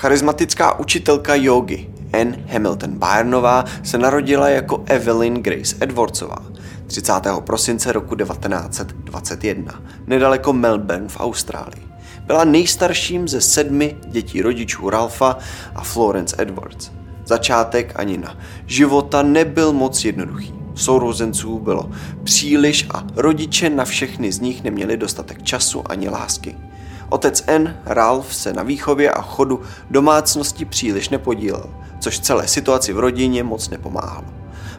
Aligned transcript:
Charismatická 0.00 0.78
učitelka 0.78 1.34
jogy 1.34 1.86
Anne 2.12 2.44
Hamilton 2.46 2.90
Byrnová 2.98 3.64
se 3.82 3.98
narodila 3.98 4.48
jako 4.48 4.82
Evelyn 4.86 5.34
Grace 5.34 5.76
Edwardsová 5.80 6.36
30. 6.86 7.12
prosince 7.40 7.92
roku 7.92 8.16
1921 8.16 9.82
nedaleko 10.06 10.52
Melbourne 10.52 11.08
v 11.08 11.20
Austrálii. 11.20 11.82
Byla 12.26 12.44
nejstarším 12.44 13.28
ze 13.28 13.40
sedmi 13.40 13.96
dětí 14.06 14.42
rodičů 14.42 14.90
Ralfa 14.90 15.38
a 15.74 15.84
Florence 15.84 16.36
Edwards. 16.38 16.90
Začátek 17.24 17.92
ani 17.96 18.18
na 18.18 18.36
života 18.66 19.22
nebyl 19.22 19.72
moc 19.72 20.04
jednoduchý. 20.04 20.54
Sourozenců 20.74 21.58
bylo 21.58 21.90
příliš 22.24 22.86
a 22.94 23.06
rodiče 23.16 23.70
na 23.70 23.84
všechny 23.84 24.32
z 24.32 24.40
nich 24.40 24.64
neměli 24.64 24.96
dostatek 24.96 25.42
času 25.42 25.82
ani 25.90 26.08
lásky. 26.08 26.56
Otec 27.10 27.44
N, 27.46 27.76
Ralph, 27.86 28.34
se 28.34 28.52
na 28.52 28.62
výchově 28.62 29.10
a 29.10 29.22
chodu 29.22 29.60
domácnosti 29.90 30.64
příliš 30.64 31.08
nepodílel, 31.08 31.70
což 32.00 32.20
celé 32.20 32.48
situaci 32.48 32.92
v 32.92 32.98
rodině 32.98 33.42
moc 33.42 33.68
nepomáhalo. 33.68 34.26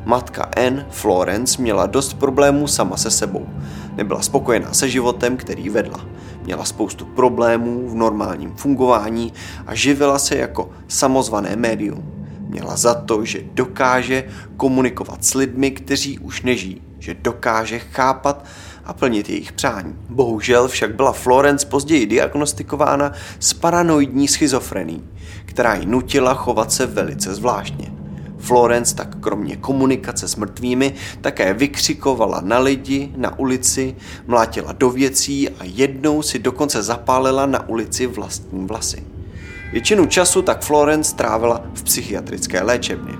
Matka 0.05 0.49
N, 0.55 0.85
Florence, 0.89 1.61
měla 1.61 1.85
dost 1.85 2.13
problémů 2.13 2.67
sama 2.67 2.97
se 2.97 3.11
sebou. 3.11 3.47
Nebyla 3.95 4.21
spokojená 4.21 4.73
se 4.73 4.89
životem, 4.89 5.37
který 5.37 5.69
vedla. 5.69 6.05
Měla 6.43 6.65
spoustu 6.65 7.05
problémů 7.05 7.89
v 7.89 7.95
normálním 7.95 8.55
fungování 8.55 9.33
a 9.67 9.75
živila 9.75 10.19
se 10.19 10.35
jako 10.35 10.69
samozvané 10.87 11.55
médium. 11.55 12.11
Měla 12.39 12.77
za 12.77 12.93
to, 12.93 13.25
že 13.25 13.41
dokáže 13.53 14.23
komunikovat 14.57 15.25
s 15.25 15.33
lidmi, 15.33 15.71
kteří 15.71 16.19
už 16.19 16.41
nežijí, 16.41 16.81
že 16.99 17.13
dokáže 17.13 17.79
chápat 17.79 18.45
a 18.85 18.93
plnit 18.93 19.29
jejich 19.29 19.51
přání. 19.51 19.95
Bohužel 20.09 20.67
však 20.67 20.95
byla 20.95 21.11
Florence 21.11 21.67
později 21.67 22.05
diagnostikována 22.05 23.11
s 23.39 23.53
paranoidní 23.53 24.27
schizofrení, 24.27 25.03
která 25.45 25.75
ji 25.75 25.85
nutila 25.85 26.33
chovat 26.33 26.71
se 26.71 26.85
velice 26.85 27.35
zvláštně. 27.35 27.91
Florence 28.37 28.95
tak 28.95 29.17
kromě 29.19 29.55
komunikace 29.55 30.27
s 30.27 30.35
mrtvými 30.35 30.93
také 31.21 31.53
vykřikovala 31.53 32.41
na 32.43 32.59
lidi, 32.59 33.11
na 33.17 33.39
ulici, 33.39 33.95
mlátila 34.27 34.71
do 34.71 34.89
věcí 34.89 35.49
a 35.49 35.63
jednou 35.63 36.21
si 36.21 36.39
dokonce 36.39 36.83
zapálila 36.83 37.45
na 37.45 37.69
ulici 37.69 38.07
vlastní 38.07 38.67
vlasy. 38.67 39.03
Většinu 39.71 40.05
času 40.05 40.41
tak 40.41 40.61
Florence 40.61 41.15
trávila 41.15 41.61
v 41.73 41.83
psychiatrické 41.83 42.61
léčebně. 42.61 43.13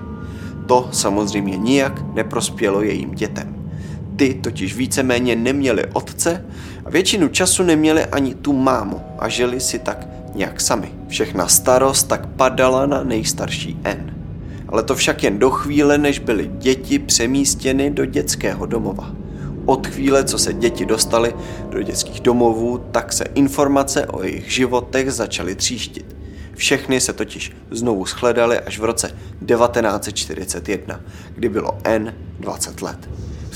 To 0.66 0.88
samozřejmě 0.92 1.56
nijak 1.56 2.14
neprospělo 2.14 2.82
jejím 2.82 3.10
dětem. 3.10 3.61
Ty 4.22 4.34
totiž 4.34 4.76
víceméně 4.76 5.36
neměli 5.36 5.86
otce 5.92 6.44
a 6.84 6.90
většinu 6.90 7.28
času 7.28 7.62
neměli 7.62 8.04
ani 8.04 8.34
tu 8.34 8.52
mámu 8.52 9.00
a 9.18 9.28
žili 9.28 9.60
si 9.60 9.78
tak 9.78 10.08
nějak 10.34 10.60
sami. 10.60 10.92
Všechna 11.08 11.48
starost 11.48 12.08
tak 12.08 12.26
padala 12.26 12.86
na 12.86 13.04
nejstarší 13.04 13.78
N. 13.84 14.16
Ale 14.68 14.82
to 14.82 14.94
však 14.94 15.22
jen 15.22 15.38
do 15.38 15.50
chvíle, 15.50 15.98
než 15.98 16.18
byly 16.18 16.50
děti 16.58 16.98
přemístěny 16.98 17.90
do 17.90 18.04
dětského 18.04 18.66
domova. 18.66 19.10
Od 19.66 19.86
chvíle, 19.86 20.24
co 20.24 20.38
se 20.38 20.52
děti 20.52 20.86
dostaly 20.86 21.34
do 21.70 21.82
dětských 21.82 22.20
domovů, 22.20 22.78
tak 22.78 23.12
se 23.12 23.24
informace 23.34 24.06
o 24.06 24.22
jejich 24.22 24.52
životech 24.52 25.12
začaly 25.12 25.54
tříštit. 25.54 26.16
Všechny 26.54 27.00
se 27.00 27.12
totiž 27.12 27.52
znovu 27.70 28.06
shledaly 28.06 28.58
až 28.58 28.78
v 28.78 28.84
roce 28.84 29.08
1941, 29.46 31.00
kdy 31.34 31.48
bylo 31.48 31.78
N 31.84 32.14
20 32.40 32.82
let 32.82 33.08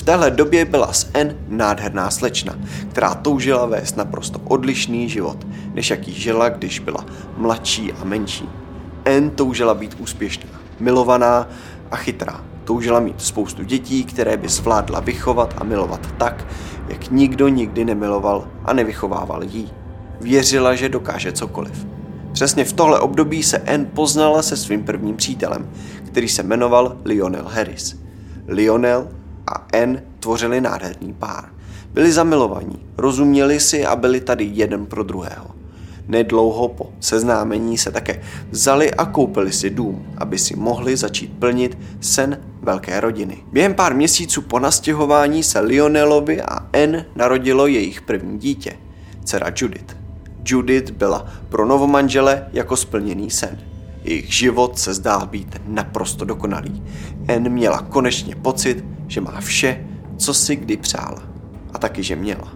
téhle 0.06 0.30
době 0.30 0.64
byla 0.64 0.92
s 0.92 1.10
N 1.14 1.36
nádherná 1.48 2.10
slečna, 2.10 2.54
která 2.90 3.14
toužila 3.14 3.66
vést 3.66 3.96
naprosto 3.96 4.38
odlišný 4.44 5.08
život, 5.08 5.46
než 5.74 5.90
jaký 5.90 6.12
žila, 6.12 6.48
když 6.48 6.78
byla 6.78 7.04
mladší 7.36 7.92
a 7.92 8.04
menší. 8.04 8.48
N 9.04 9.30
toužila 9.30 9.74
být 9.74 9.96
úspěšná, 9.98 10.48
milovaná 10.80 11.48
a 11.90 11.96
chytrá. 11.96 12.44
Toužila 12.64 13.00
mít 13.00 13.22
spoustu 13.22 13.62
dětí, 13.62 14.04
které 14.04 14.36
by 14.36 14.48
zvládla 14.48 15.00
vychovat 15.00 15.54
a 15.58 15.64
milovat 15.64 16.08
tak, 16.18 16.46
jak 16.88 17.10
nikdo 17.10 17.48
nikdy 17.48 17.84
nemiloval 17.84 18.48
a 18.64 18.72
nevychovával 18.72 19.42
jí. 19.42 19.70
Věřila, 20.20 20.74
že 20.74 20.88
dokáže 20.88 21.32
cokoliv. 21.32 21.86
Přesně 22.32 22.64
v 22.64 22.72
tohle 22.72 23.00
období 23.00 23.42
se 23.42 23.58
N 23.58 23.86
poznala 23.94 24.42
se 24.42 24.56
svým 24.56 24.84
prvním 24.84 25.16
přítelem, 25.16 25.70
který 26.06 26.28
se 26.28 26.42
jmenoval 26.42 26.96
Lionel 27.04 27.44
Harris. 27.48 27.96
Lionel 28.48 29.08
a 29.54 29.66
N 29.72 30.02
tvořili 30.20 30.60
nádherný 30.60 31.12
pár. 31.12 31.44
Byli 31.92 32.12
zamilovaní, 32.12 32.86
rozuměli 32.96 33.60
si 33.60 33.86
a 33.86 33.96
byli 33.96 34.20
tady 34.20 34.50
jeden 34.52 34.86
pro 34.86 35.02
druhého. 35.02 35.46
Nedlouho 36.08 36.68
po 36.68 36.92
seznámení 37.00 37.78
se 37.78 37.90
také 37.90 38.22
vzali 38.50 38.94
a 38.94 39.04
koupili 39.04 39.52
si 39.52 39.70
dům, 39.70 40.06
aby 40.18 40.38
si 40.38 40.56
mohli 40.56 40.96
začít 40.96 41.38
plnit 41.38 41.78
sen 42.00 42.40
velké 42.62 43.00
rodiny. 43.00 43.44
Během 43.52 43.74
pár 43.74 43.94
měsíců 43.94 44.42
po 44.42 44.58
nastěhování 44.58 45.42
se 45.42 45.60
Lionelovi 45.60 46.42
a 46.42 46.68
N 46.72 47.04
narodilo 47.14 47.66
jejich 47.66 48.00
první 48.02 48.38
dítě, 48.38 48.72
dcera 49.24 49.52
Judith. 49.56 49.96
Judith 50.46 50.90
byla 50.90 51.26
pro 51.48 51.66
novomanžele 51.66 52.48
jako 52.52 52.76
splněný 52.76 53.30
sen. 53.30 53.58
Jejich 54.06 54.34
život 54.34 54.78
se 54.78 54.94
zdál 54.94 55.26
být 55.26 55.56
naprosto 55.66 56.24
dokonalý. 56.24 56.82
N 57.28 57.48
měla 57.48 57.82
konečně 57.82 58.34
pocit, 58.36 58.84
že 59.06 59.20
má 59.20 59.40
vše, 59.40 59.86
co 60.16 60.34
si 60.34 60.56
kdy 60.56 60.76
přála. 60.76 61.22
A 61.74 61.78
taky, 61.78 62.02
že 62.02 62.16
měla. 62.16 62.52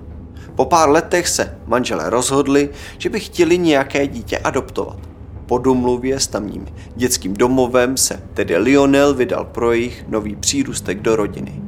Po 0.54 0.64
pár 0.64 0.88
letech 0.88 1.28
se 1.28 1.58
manželé 1.66 2.10
rozhodli, 2.10 2.70
že 2.98 3.08
by 3.08 3.20
chtěli 3.20 3.58
nějaké 3.58 4.06
dítě 4.06 4.38
adoptovat. 4.38 4.98
Po 5.46 5.58
domluvě 5.58 6.20
s 6.20 6.26
tamním 6.26 6.66
dětským 6.96 7.34
domovem 7.34 7.96
se 7.96 8.22
tedy 8.34 8.56
Lionel 8.56 9.14
vydal 9.14 9.44
pro 9.44 9.72
jejich 9.72 10.04
nový 10.08 10.36
přírůstek 10.36 11.00
do 11.00 11.16
rodiny. 11.16 11.62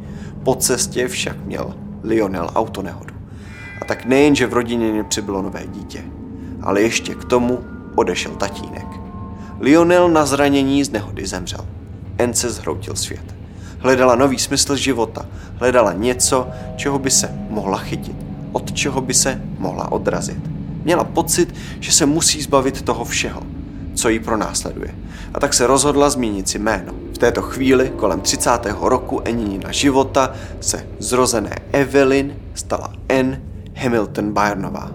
Po 0.44 0.54
cestě 0.54 1.08
však 1.08 1.44
měl 1.44 1.74
Lionel 2.02 2.50
autonehodu. 2.54 3.14
A 3.80 3.84
tak 3.84 4.06
nejen, 4.06 4.34
že 4.34 4.46
v 4.46 4.52
rodině 4.52 4.92
nepřibylo 4.92 5.42
nové 5.42 5.66
dítě, 5.66 6.04
ale 6.60 6.82
ještě 6.82 7.14
k 7.14 7.24
tomu 7.24 7.58
odešel 7.94 8.32
tatínek. 8.32 9.01
Lionel 9.60 10.08
na 10.08 10.26
zranění 10.26 10.84
z 10.84 10.90
nehody 10.90 11.26
zemřel. 11.26 11.66
En 12.18 12.34
se 12.34 12.50
zhroutil 12.50 12.96
svět. 12.96 13.34
Hledala 13.78 14.14
nový 14.14 14.38
smysl 14.38 14.76
života, 14.76 15.26
hledala 15.54 15.92
něco, 15.92 16.48
čeho 16.76 16.98
by 16.98 17.10
se 17.10 17.34
mohla 17.50 17.78
chytit, 17.78 18.16
od 18.52 18.72
čeho 18.72 19.00
by 19.00 19.14
se 19.14 19.40
mohla 19.58 19.92
odrazit. 19.92 20.38
Měla 20.84 21.04
pocit, 21.04 21.54
že 21.80 21.92
se 21.92 22.06
musí 22.06 22.42
zbavit 22.42 22.82
toho 22.82 23.04
všeho, 23.04 23.42
co 23.94 24.08
ji 24.08 24.20
pronásleduje. 24.20 24.94
A 25.34 25.40
tak 25.40 25.54
se 25.54 25.66
rozhodla 25.66 26.10
změnit 26.10 26.48
si 26.48 26.58
jméno. 26.58 26.92
V 27.14 27.18
této 27.18 27.42
chvíli, 27.42 27.92
kolem 27.96 28.20
30. 28.20 28.50
roku 28.80 29.20
Enina 29.24 29.72
života, 29.72 30.32
se 30.60 30.86
zrozené 30.98 31.56
Evelyn 31.72 32.34
stala 32.54 32.92
N. 33.08 33.42
Hamilton 33.76 34.32
Byrnová. 34.32 34.90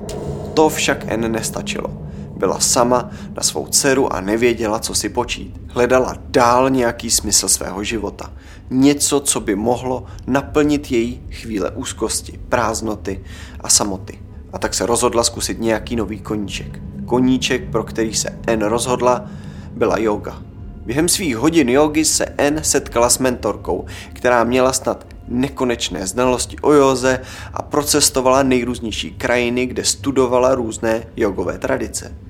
To 0.53 0.69
však 0.69 1.05
N 1.07 1.31
nestačilo. 1.31 2.06
Byla 2.37 2.59
sama 2.59 3.09
na 3.35 3.43
svou 3.43 3.67
dceru 3.67 4.13
a 4.13 4.21
nevěděla, 4.21 4.79
co 4.79 4.95
si 4.95 5.09
počít. 5.09 5.61
Hledala 5.67 6.17
dál 6.29 6.69
nějaký 6.69 7.11
smysl 7.11 7.47
svého 7.47 7.83
života. 7.83 8.33
Něco, 8.69 9.19
co 9.19 9.39
by 9.39 9.55
mohlo 9.55 10.05
naplnit 10.27 10.91
její 10.91 11.21
chvíle 11.31 11.71
úzkosti, 11.71 12.39
prázdnoty 12.49 13.23
a 13.61 13.69
samoty. 13.69 14.19
A 14.53 14.57
tak 14.57 14.73
se 14.73 14.85
rozhodla 14.85 15.23
zkusit 15.23 15.59
nějaký 15.59 15.95
nový 15.95 16.19
koníček. 16.19 16.79
Koníček, 17.05 17.69
pro 17.71 17.83
který 17.83 18.13
se 18.13 18.39
N 18.47 18.61
rozhodla, 18.61 19.25
byla 19.71 19.97
yoga. 19.97 20.41
Během 20.85 21.09
svých 21.09 21.37
hodin 21.37 21.69
jogy 21.69 22.05
se 22.05 22.25
N 22.37 22.59
setkala 22.63 23.09
s 23.09 23.17
mentorkou, 23.17 23.85
která 24.13 24.43
měla 24.43 24.73
snad 24.73 25.07
nekonečné 25.27 26.07
znalosti 26.07 26.57
o 26.61 26.71
józe 26.73 27.19
a 27.53 27.61
procestovala 27.61 28.43
nejrůznější 28.43 29.11
krajiny, 29.11 29.65
kde 29.65 29.83
studovala 29.83 30.55
různé 30.55 31.03
jogové 31.15 31.57
tradice. 31.57 32.26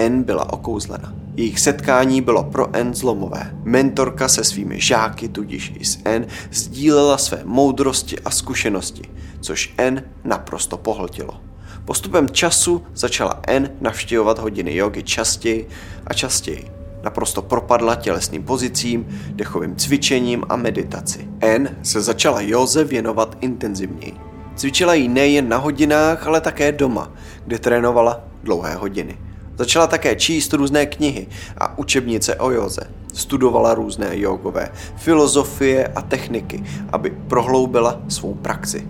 N 0.00 0.22
byla 0.22 0.52
okouzlena. 0.52 1.14
Jejich 1.36 1.60
setkání 1.60 2.20
bylo 2.20 2.44
pro 2.44 2.76
N 2.76 2.94
zlomové. 2.94 3.50
Mentorka 3.64 4.28
se 4.28 4.44
svými 4.44 4.80
žáky, 4.80 5.28
tudíž 5.28 5.72
i 5.78 5.84
s 5.84 5.98
N, 6.04 6.26
sdílela 6.52 7.18
své 7.18 7.40
moudrosti 7.44 8.18
a 8.18 8.30
zkušenosti, 8.30 9.02
což 9.40 9.74
N 9.78 10.02
naprosto 10.24 10.76
pohltilo. 10.76 11.40
Postupem 11.84 12.28
času 12.28 12.82
začala 12.94 13.40
N 13.46 13.70
navštěvovat 13.80 14.38
hodiny 14.38 14.76
jogy 14.76 15.02
častěji 15.02 15.68
a 16.06 16.14
častěji. 16.14 16.70
Naprosto 17.02 17.42
propadla 17.42 17.94
tělesným 17.94 18.42
pozicím, 18.42 19.06
dechovým 19.28 19.76
cvičením 19.76 20.44
a 20.48 20.56
meditaci. 20.56 21.28
N 21.40 21.76
se 21.82 22.00
začala 22.00 22.40
józe 22.40 22.84
věnovat 22.84 23.36
intenzivněji. 23.40 24.14
Cvičila 24.54 24.94
ji 24.94 25.08
nejen 25.08 25.48
na 25.48 25.56
hodinách, 25.56 26.26
ale 26.26 26.40
také 26.40 26.72
doma, 26.72 27.12
kde 27.46 27.58
trénovala 27.58 28.20
dlouhé 28.42 28.74
hodiny. 28.74 29.29
Začala 29.60 29.86
také 29.86 30.16
číst 30.16 30.52
různé 30.52 30.86
knihy 30.86 31.26
a 31.58 31.78
učebnice 31.78 32.36
o 32.36 32.50
józe. 32.50 32.80
Studovala 33.12 33.74
různé 33.74 34.08
jogové 34.12 34.68
filozofie 34.96 35.86
a 35.86 36.02
techniky, 36.02 36.64
aby 36.92 37.10
prohloubila 37.28 38.00
svou 38.08 38.34
praxi. 38.34 38.88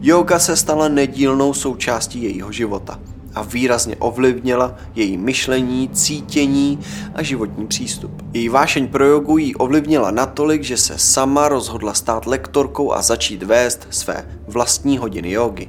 Yoga 0.00 0.38
se 0.38 0.56
stala 0.56 0.88
nedílnou 0.88 1.54
součástí 1.54 2.22
jejího 2.22 2.52
života 2.52 3.00
a 3.34 3.42
výrazně 3.42 3.96
ovlivnila 3.96 4.74
její 4.94 5.16
myšlení, 5.16 5.88
cítění 5.88 6.78
a 7.14 7.22
životní 7.22 7.66
přístup. 7.66 8.22
Její 8.32 8.48
vášeň 8.48 8.88
pro 8.88 9.04
jogu 9.04 9.38
ji 9.38 9.54
ovlivnila 9.54 10.10
natolik, 10.10 10.62
že 10.62 10.76
se 10.76 10.98
sama 10.98 11.48
rozhodla 11.48 11.94
stát 11.94 12.26
lektorkou 12.26 12.92
a 12.92 13.02
začít 13.02 13.42
vést 13.42 13.86
své 13.90 14.28
vlastní 14.48 14.98
hodiny 14.98 15.30
jogy. 15.30 15.68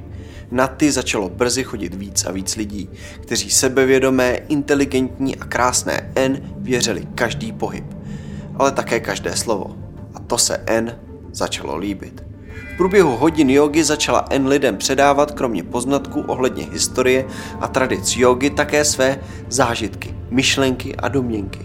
Na 0.50 0.66
ty 0.66 0.92
začalo 0.92 1.28
brzy 1.28 1.64
chodit 1.64 1.94
víc 1.94 2.24
a 2.24 2.32
víc 2.32 2.56
lidí, 2.56 2.90
kteří 3.20 3.50
sebevědomé, 3.50 4.32
inteligentní 4.48 5.36
a 5.36 5.44
krásné 5.44 6.12
N 6.14 6.40
věřili 6.56 7.06
každý 7.14 7.52
pohyb, 7.52 7.84
ale 8.56 8.72
také 8.72 9.00
každé 9.00 9.36
slovo. 9.36 9.76
A 10.14 10.20
to 10.20 10.38
se 10.38 10.62
N 10.66 10.98
začalo 11.32 11.76
líbit 11.76 12.28
průběhu 12.78 13.16
hodin 13.16 13.50
jogy 13.50 13.84
začala 13.84 14.24
N 14.30 14.46
lidem 14.46 14.76
předávat 14.76 15.30
kromě 15.30 15.62
poznatků 15.62 16.20
ohledně 16.20 16.64
historie 16.72 17.24
a 17.60 17.68
tradic 17.68 18.16
jogy 18.16 18.50
také 18.50 18.84
své 18.84 19.20
zážitky, 19.48 20.14
myšlenky 20.30 20.96
a 20.96 21.08
domněnky. 21.08 21.58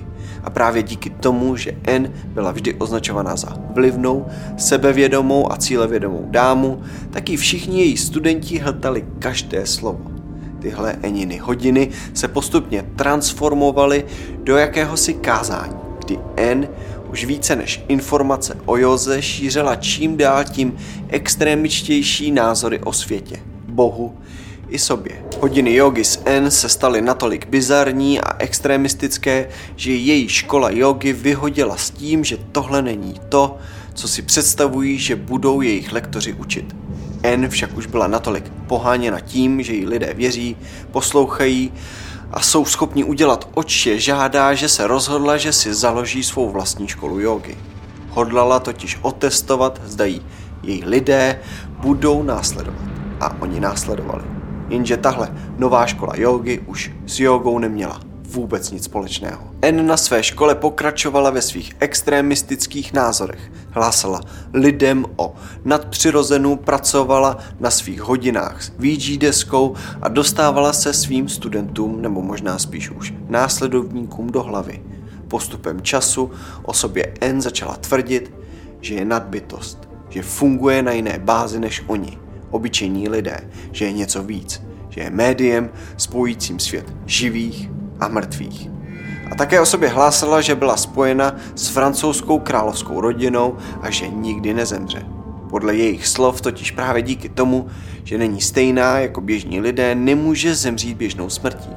A 0.44 0.50
právě 0.50 0.84
díky 0.84 1.10
tomu, 1.10 1.56
že 1.56 1.76
N 1.84 2.14
byla 2.26 2.52
vždy 2.52 2.74
označovaná 2.74 3.36
za 3.36 3.58
vlivnou, 3.74 4.26
sebevědomou 4.58 5.52
a 5.52 5.58
cílevědomou 5.58 6.26
dámu, 6.30 6.82
tak 7.12 7.30
i 7.30 7.38
všichni 7.38 7.80
její 7.80 7.98
studenti 7.98 8.60
hltali 8.60 9.06
každé 9.20 9.66
slovo. 9.66 10.12
Tyhle 10.60 10.96
Eniny 11.02 11.38
hodiny 11.38 11.90
se 12.14 12.28
postupně 12.28 12.86
transformovaly 12.96 14.06
do 14.44 14.58
jakéhosi 14.58 15.14
kázání, 15.14 15.76
kdy 16.06 16.20
N 16.36 16.68
už 17.12 17.26
více 17.26 17.56
než 17.56 17.84
informace 17.88 18.58
o 18.66 18.78
Joze 18.78 19.22
šířila 19.22 19.76
čím 19.76 20.18
dál 20.18 20.44
tím 20.44 20.76
extrémičtější 21.08 22.32
názory 22.32 22.80
o 22.80 22.94
světě, 22.94 23.38
Bohu 23.68 24.18
i 24.74 24.80
sobě. 24.80 25.24
Hodiny 25.40 25.76
jogy 25.76 26.04
s 26.04 26.22
N 26.26 26.52
se 26.52 26.70
staly 26.70 27.02
natolik 27.02 27.48
bizarní 27.48 28.22
a 28.22 28.38
extremistické, 28.40 29.50
že 29.76 29.94
její 29.94 30.30
škola 30.30 30.70
jogy 30.72 31.14
vyhodila 31.14 31.78
s 31.78 31.90
tím, 31.90 32.24
že 32.24 32.38
tohle 32.52 32.82
není 32.82 33.16
to, 33.30 33.58
co 33.94 34.08
si 34.08 34.22
představují, 34.22 34.98
že 34.98 35.16
budou 35.16 35.62
jejich 35.62 35.92
lektoři 35.92 36.34
učit. 36.34 36.76
N 37.24 37.50
však 37.50 37.78
už 37.78 37.86
byla 37.86 38.08
natolik 38.08 38.52
poháněna 38.68 39.20
tím, 39.20 39.64
že 39.64 39.74
jí 39.74 39.86
lidé 39.86 40.14
věří, 40.14 40.58
poslouchají 40.92 41.74
a 42.32 42.42
jsou 42.42 42.66
schopni 42.66 43.04
udělat 43.04 43.50
oči, 43.54 44.00
žádá, 44.00 44.54
že 44.54 44.70
se 44.70 44.88
rozhodla, 44.88 45.38
že 45.38 45.54
si 45.54 45.74
založí 45.74 46.24
svou 46.24 46.50
vlastní 46.50 46.88
školu 46.88 47.20
jogy. 47.20 47.58
Hodlala 48.10 48.60
totiž 48.60 49.00
otestovat, 49.02 49.82
zda 49.86 50.06
jí 50.06 50.22
její 50.64 50.86
lidé 50.86 51.40
budou 51.80 52.24
následovat. 52.24 52.82
A 53.20 53.42
oni 53.42 53.60
následovali. 53.60 54.33
Jenže 54.70 54.98
tahle 54.98 55.34
nová 55.58 55.86
škola 55.86 56.14
jogy 56.16 56.60
už 56.68 56.92
s 57.06 57.20
jogou 57.20 57.60
neměla 57.60 58.14
vůbec 58.34 58.72
nic 58.72 58.84
společného. 58.84 59.40
N 59.62 59.88
na 59.88 59.98
své 59.98 60.24
škole 60.24 60.56
pokračovala 60.56 61.30
ve 61.30 61.42
svých 61.42 61.76
extremistických 61.80 62.94
názorech. 62.94 63.52
Hlásala 63.70 64.22
lidem 64.54 65.06
o 65.16 65.36
nadpřirozenu, 65.66 66.56
pracovala 66.56 67.38
na 67.60 67.72
svých 67.72 68.02
hodinách 68.02 68.64
s 68.64 68.72
VG 68.78 69.18
deskou 69.18 69.76
a 70.02 70.08
dostávala 70.10 70.74
se 70.74 70.94
svým 70.94 71.30
studentům, 71.30 72.02
nebo 72.02 72.22
možná 72.22 72.60
spíš 72.60 72.90
už 72.90 73.14
následovníkům 73.30 74.28
do 74.28 74.44
hlavy. 74.44 74.84
Postupem 75.28 75.82
času 75.82 76.32
o 76.64 76.74
sobě 76.74 77.14
N 77.22 77.42
začala 77.42 77.76
tvrdit, 77.76 78.34
že 78.82 78.96
je 78.96 79.06
nadbytost, 79.06 79.90
že 80.10 80.22
funguje 80.22 80.84
na 80.84 80.92
jiné 80.92 81.20
bázi 81.20 81.60
než 81.60 81.84
oni, 81.88 82.18
obyčejní 82.54 83.10
lidé, 83.10 83.40
že 83.72 83.86
je 83.86 83.92
něco 83.92 84.24
víc, 84.24 84.62
že 84.90 85.02
je 85.02 85.10
médiem 85.10 85.70
spojícím 85.98 86.60
svět 86.60 86.94
živých 87.06 87.70
a 88.00 88.08
mrtvých. 88.08 88.70
A 89.32 89.36
také 89.36 89.62
o 89.62 89.66
sobě 89.66 89.90
hlásala, 89.90 90.42
že 90.42 90.56
byla 90.56 90.78
spojena 90.78 91.36
s 91.56 91.68
francouzskou 91.68 92.40
královskou 92.40 93.02
rodinou 93.02 93.58
a 93.82 93.90
že 93.90 94.08
nikdy 94.08 94.54
nezemře. 94.54 95.06
Podle 95.50 95.76
jejich 95.76 96.08
slov 96.08 96.42
totiž 96.42 96.72
právě 96.72 97.02
díky 97.02 97.30
tomu, 97.30 97.68
že 98.04 98.18
není 98.18 98.42
stejná 98.42 99.00
jako 99.00 99.22
běžní 99.22 99.60
lidé, 99.60 99.96
nemůže 99.96 100.56
zemřít 100.56 100.98
běžnou 100.98 101.30
smrtí. 101.30 101.70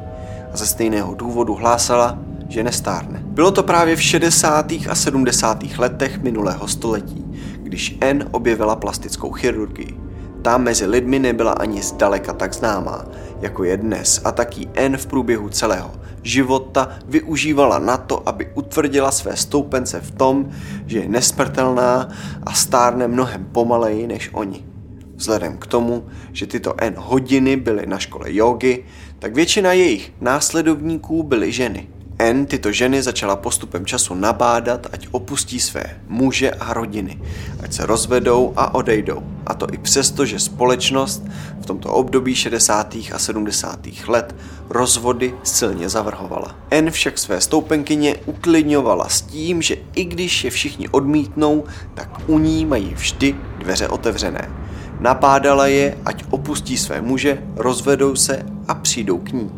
A 0.52 0.56
ze 0.56 0.66
stejného 0.66 1.14
důvodu 1.14 1.54
hlásala, 1.54 2.18
že 2.48 2.64
nestárne. 2.64 3.22
Bylo 3.24 3.50
to 3.50 3.62
právě 3.62 3.96
v 3.96 4.02
60. 4.02 4.72
a 4.88 4.94
70. 4.94 5.78
letech 5.78 6.22
minulého 6.22 6.68
století, 6.68 7.24
když 7.62 7.96
N 8.00 8.28
objevila 8.30 8.76
plastickou 8.76 9.32
chirurgii. 9.32 10.05
Ta 10.46 10.58
mezi 10.58 10.86
lidmi 10.86 11.18
nebyla 11.18 11.52
ani 11.52 11.82
zdaleka 11.82 12.32
tak 12.32 12.54
známá, 12.54 13.04
jako 13.40 13.64
je 13.64 13.76
dnes 13.76 14.20
a 14.24 14.32
taky 14.32 14.68
N 14.74 14.96
v 14.96 15.06
průběhu 15.06 15.48
celého 15.48 15.90
života 16.22 16.98
využívala 17.06 17.78
na 17.78 17.96
to, 17.96 18.28
aby 18.28 18.50
utvrdila 18.54 19.10
své 19.10 19.36
stoupence 19.36 20.00
v 20.00 20.10
tom, 20.10 20.50
že 20.86 20.98
je 20.98 21.08
nesmrtelná 21.08 22.08
a 22.42 22.52
stárne 22.52 23.08
mnohem 23.08 23.44
pomaleji 23.52 24.06
než 24.06 24.30
oni. 24.32 24.64
Vzhledem 25.16 25.58
k 25.58 25.66
tomu, 25.66 26.06
že 26.32 26.46
tyto 26.46 26.74
N 26.78 26.94
hodiny 26.96 27.56
byly 27.56 27.86
na 27.86 27.98
škole 27.98 28.34
jogy, 28.34 28.84
tak 29.18 29.34
většina 29.34 29.72
jejich 29.72 30.12
následovníků 30.20 31.22
byly 31.22 31.52
ženy. 31.52 31.88
N 32.18 32.46
tyto 32.46 32.72
ženy 32.72 33.02
začala 33.02 33.36
postupem 33.36 33.86
času 33.86 34.14
nabádat, 34.14 34.86
ať 34.92 35.08
opustí 35.10 35.60
své 35.60 36.00
muže 36.08 36.50
a 36.50 36.72
rodiny, 36.72 37.20
ať 37.62 37.72
se 37.72 37.86
rozvedou 37.86 38.52
a 38.56 38.74
odejdou. 38.74 39.22
A 39.46 39.54
to 39.54 39.66
i 39.72 39.78
přesto, 39.78 40.24
že 40.24 40.38
společnost 40.38 41.22
v 41.60 41.66
tomto 41.66 41.92
období 41.92 42.34
60. 42.34 42.96
a 43.12 43.18
70. 43.18 43.78
let 44.08 44.34
rozvody 44.68 45.34
silně 45.42 45.88
zavrhovala. 45.88 46.56
N 46.70 46.90
však 46.90 47.18
své 47.18 47.40
stoupenkyně 47.40 48.16
uklidňovala 48.26 49.08
s 49.08 49.20
tím, 49.20 49.62
že 49.62 49.76
i 49.94 50.04
když 50.04 50.44
je 50.44 50.50
všichni 50.50 50.88
odmítnou, 50.88 51.64
tak 51.94 52.08
u 52.26 52.38
ní 52.38 52.66
mají 52.66 52.94
vždy 52.94 53.34
dveře 53.58 53.88
otevřené. 53.88 54.50
Napádala 55.00 55.66
je, 55.66 55.98
ať 56.04 56.24
opustí 56.30 56.76
své 56.76 57.00
muže, 57.00 57.42
rozvedou 57.56 58.16
se 58.16 58.42
a 58.68 58.74
přijdou 58.74 59.18
k 59.18 59.32
ní. 59.32 59.50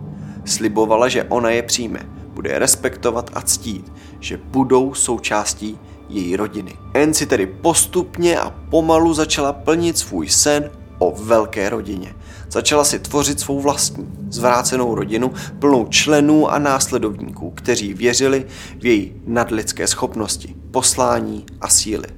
Slibovala, 0.45 1.09
že 1.09 1.25
ona 1.25 1.51
je 1.51 1.63
přijme 1.63 2.18
bude 2.39 2.59
respektovat 2.59 3.31
a 3.35 3.41
ctít, 3.41 3.93
že 4.21 4.37
budou 4.37 4.95
součástí 4.95 5.79
její 6.09 6.37
rodiny. 6.37 6.73
Anne 6.95 7.15
si 7.15 7.27
tedy 7.27 7.47
postupně 7.47 8.41
a 8.41 8.51
pomalu 8.71 9.15
začala 9.15 9.53
plnit 9.53 9.99
svůj 9.99 10.29
sen 10.29 10.71
o 10.99 11.15
velké 11.25 11.69
rodině. 11.69 12.15
Začala 12.51 12.85
si 12.85 12.99
tvořit 12.99 13.41
svou 13.41 13.61
vlastní, 13.61 14.07
zvrácenou 14.31 14.95
rodinu, 14.95 15.33
plnou 15.59 15.87
členů 15.87 16.49
a 16.49 16.59
následovníků, 16.59 17.51
kteří 17.51 17.95
věřili 17.95 18.47
v 18.81 18.87
její 18.87 19.23
nadlidské 19.27 19.87
schopnosti, 19.87 20.55
poslání 20.71 21.47
a 21.61 21.69
síly. 21.69 22.09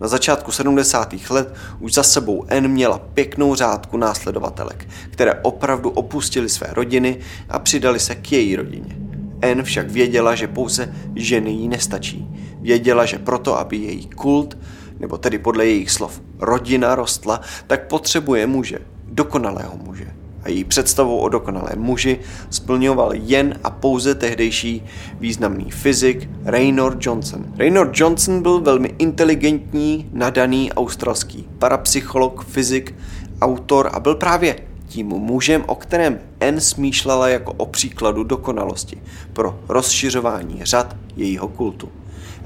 Na 0.00 0.08
začátku 0.08 0.52
70. 0.52 1.14
let 1.30 1.54
už 1.80 1.94
za 1.94 2.02
sebou 2.02 2.44
N 2.48 2.68
měla 2.68 2.98
pěknou 2.98 3.54
řádku 3.54 3.96
následovatelek, 3.96 4.88
které 5.10 5.34
opravdu 5.34 5.90
opustili 5.90 6.48
své 6.48 6.66
rodiny 6.70 7.18
a 7.48 7.58
přidali 7.58 8.00
se 8.00 8.14
k 8.14 8.32
její 8.32 8.56
rodině. 8.56 8.99
N 9.42 9.62
však 9.62 9.90
věděla, 9.90 10.34
že 10.34 10.48
pouze 10.48 10.94
ženy 11.16 11.50
jí 11.50 11.68
nestačí. 11.68 12.28
Věděla, 12.60 13.04
že 13.04 13.18
proto, 13.18 13.58
aby 13.58 13.76
její 13.76 14.06
kult, 14.06 14.58
nebo 14.98 15.18
tedy 15.18 15.38
podle 15.38 15.66
jejich 15.66 15.90
slov 15.90 16.20
rodina 16.38 16.94
rostla, 16.94 17.40
tak 17.66 17.86
potřebuje 17.86 18.46
muže, 18.46 18.78
dokonalého 19.04 19.76
muže. 19.76 20.06
A 20.42 20.48
její 20.48 20.64
představou 20.64 21.18
o 21.18 21.28
dokonalém 21.28 21.78
muži 21.78 22.18
splňoval 22.50 23.12
jen 23.14 23.58
a 23.64 23.70
pouze 23.70 24.14
tehdejší 24.14 24.84
významný 25.20 25.70
fyzik 25.70 26.28
Raynor 26.44 26.96
Johnson. 27.00 27.44
Raynor 27.58 27.90
Johnson 27.94 28.42
byl 28.42 28.60
velmi 28.60 28.94
inteligentní, 28.98 30.10
nadaný 30.12 30.72
australský 30.72 31.48
parapsycholog, 31.58 32.44
fyzik, 32.44 32.94
autor 33.40 33.90
a 33.92 34.00
byl 34.00 34.14
právě 34.14 34.56
tím 34.90 35.06
mužem, 35.06 35.64
o 35.66 35.74
kterém 35.74 36.18
N 36.40 36.60
smýšlela 36.60 37.28
jako 37.28 37.52
o 37.52 37.66
příkladu 37.66 38.24
dokonalosti 38.24 39.02
pro 39.32 39.60
rozšiřování 39.68 40.60
řad 40.64 40.96
jejího 41.16 41.48
kultu. 41.48 41.88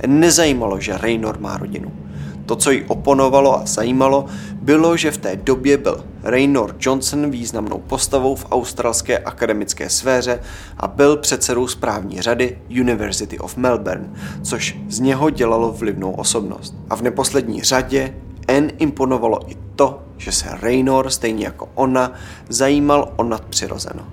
N 0.03 0.21
nezajímalo, 0.21 0.81
že 0.81 0.99
Raynor 0.99 1.39
má 1.41 1.57
rodinu. 1.57 1.93
To, 2.47 2.57
co 2.57 2.71
ji 2.71 2.85
oponovalo 2.85 3.61
a 3.61 3.67
zajímalo, 3.67 4.27
bylo, 4.63 4.97
že 4.97 5.11
v 5.11 5.19
té 5.19 5.37
době 5.37 5.79
byl 5.79 6.05
Raynor 6.23 6.77
Johnson 6.81 7.31
významnou 7.31 7.79
postavou 7.87 8.35
v 8.35 8.47
australské 8.51 9.19
akademické 9.19 9.91
sféře 9.91 10.41
a 10.77 10.89
byl 10.89 11.17
předsedou 11.17 11.67
správní 11.67 12.23
řady 12.23 12.59
University 12.81 13.39
of 13.39 13.57
Melbourne, 13.57 14.11
což 14.43 14.79
z 14.89 15.01
něho 15.01 15.31
dělalo 15.31 15.73
vlivnou 15.73 16.11
osobnost. 16.11 16.75
A 16.91 16.97
v 16.97 17.03
neposlední 17.03 17.63
řadě 17.63 18.15
N 18.49 18.73
imponovalo 18.79 19.51
i 19.51 19.57
to, 19.77 20.03
že 20.17 20.33
se 20.33 20.49
Raynor, 20.61 21.11
stejně 21.11 21.45
jako 21.45 21.69
ona, 21.75 22.13
zajímal 22.49 23.13
o 23.17 23.25
nadpřirozeno. 23.25 24.07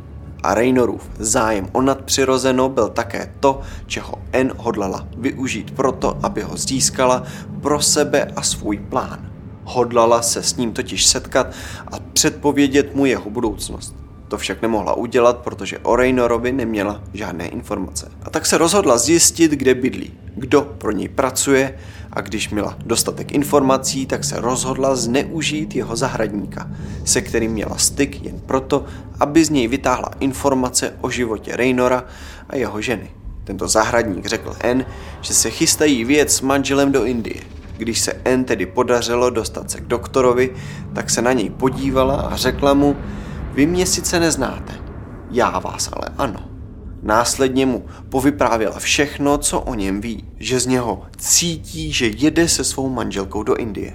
A 0.44 0.54
Raynorův 0.54 1.10
zájem 1.20 1.70
o 1.72 1.82
nadpřirozeno 1.82 2.70
byl 2.70 2.90
také 2.90 3.34
to, 3.40 3.62
čeho 3.88 4.14
N 4.32 4.52
hodlala 4.58 5.08
využít 5.18 5.72
proto, 5.72 6.18
aby 6.24 6.42
ho 6.42 6.58
získala 6.58 7.24
pro 7.62 7.82
sebe 7.82 8.32
a 8.36 8.42
svůj 8.42 8.78
plán. 8.78 9.32
Hodlala 9.64 10.22
se 10.22 10.44
s 10.44 10.58
ním 10.58 10.74
totiž 10.74 11.06
setkat 11.06 11.48
a 11.92 12.00
předpovědět 12.14 12.96
mu 12.96 13.06
jeho 13.06 13.30
budoucnost. 13.30 13.96
To 14.28 14.38
však 14.38 14.62
nemohla 14.62 14.94
udělat, 14.94 15.38
protože 15.38 15.80
o 15.80 15.96
Raynorovi 15.96 16.52
neměla 16.52 17.02
žádné 17.14 17.48
informace. 17.48 18.12
A 18.24 18.30
tak 18.30 18.46
se 18.46 18.58
rozhodla 18.58 18.98
zjistit, 18.98 19.52
kde 19.52 19.76
bydlí, 19.76 20.14
kdo 20.36 20.62
pro 20.62 20.92
něj 20.92 21.10
pracuje 21.10 21.78
a 22.14 22.22
když 22.22 22.50
měla 22.50 22.76
dostatek 22.86 23.32
informací, 23.32 24.06
tak 24.06 24.24
se 24.24 24.42
rozhodla 24.42 24.96
zneužít 24.96 25.76
jeho 25.76 25.96
zahradníka, 25.96 26.68
se 27.06 27.22
kterým 27.22 27.52
měla 27.52 27.78
styk 27.78 28.24
jen 28.24 28.40
proto, 28.40 28.86
aby 29.20 29.46
z 29.46 29.50
něj 29.50 29.68
vytáhla 29.68 30.10
informace 30.20 30.94
o 31.02 31.10
životě 31.10 31.56
Raynora 31.56 32.04
a 32.50 32.56
jeho 32.56 32.82
ženy. 32.82 33.12
Tento 33.44 33.68
zahradník 33.68 34.26
řekl 34.26 34.56
N, 34.60 34.86
že 35.22 35.34
se 35.34 35.50
chystají 35.50 36.04
věc 36.04 36.36
s 36.36 36.42
manželem 36.42 36.92
do 36.92 37.06
Indie. 37.06 37.42
Když 37.78 38.00
se 38.00 38.14
N 38.26 38.44
tedy 38.44 38.66
podařilo 38.66 39.30
dostat 39.30 39.72
se 39.72 39.82
k 39.82 39.88
doktorovi, 39.88 40.50
tak 40.94 41.10
se 41.10 41.22
na 41.22 41.34
něj 41.34 41.50
podívala 41.50 42.16
a 42.16 42.36
řekla 42.36 42.74
mu, 42.74 42.96
vy 43.54 43.66
mě 43.66 43.86
sice 43.86 44.20
neznáte, 44.20 44.74
já 45.32 45.60
vás 45.60 45.90
ale 45.94 46.10
ano. 46.18 46.51
Následně 47.04 47.66
mu 47.66 47.86
povyprávěla 48.10 48.80
všechno, 48.80 49.38
co 49.38 49.60
o 49.60 49.76
něm 49.76 50.02
ví, 50.02 50.26
že 50.40 50.60
z 50.60 50.66
něho 50.66 51.02
cítí, 51.18 51.94
že 51.94 52.08
jede 52.08 52.48
se 52.48 52.64
svou 52.64 52.90
manželkou 52.90 53.44
do 53.44 53.56
Indie. 53.56 53.94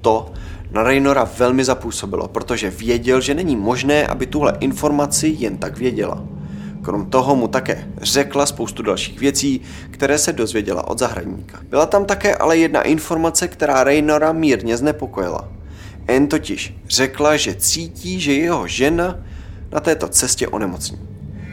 To 0.00 0.32
na 0.70 0.82
Raynora 0.82 1.30
velmi 1.38 1.64
zapůsobilo, 1.64 2.28
protože 2.28 2.70
věděl, 2.70 3.20
že 3.20 3.34
není 3.34 3.56
možné, 3.56 4.06
aby 4.06 4.26
tuhle 4.26 4.56
informaci 4.60 5.36
jen 5.38 5.58
tak 5.58 5.78
věděla. 5.78 6.24
Krom 6.82 7.06
toho 7.06 7.36
mu 7.36 7.48
také 7.48 7.88
řekla 8.02 8.46
spoustu 8.46 8.82
dalších 8.82 9.20
věcí, 9.20 9.60
které 9.90 10.18
se 10.18 10.32
dozvěděla 10.32 10.88
od 10.88 10.98
zahradníka. 10.98 11.58
Byla 11.70 11.86
tam 11.86 12.04
také 12.04 12.36
ale 12.36 12.58
jedna 12.58 12.82
informace, 12.82 13.48
která 13.48 13.84
Raynora 13.84 14.32
mírně 14.32 14.76
znepokojila. 14.76 15.48
En 16.06 16.26
totiž 16.26 16.74
řekla, 16.88 17.36
že 17.36 17.54
cítí, 17.54 18.20
že 18.20 18.32
jeho 18.32 18.66
žena 18.66 19.18
na 19.72 19.80
této 19.80 20.08
cestě 20.08 20.48
onemocní. 20.48 21.07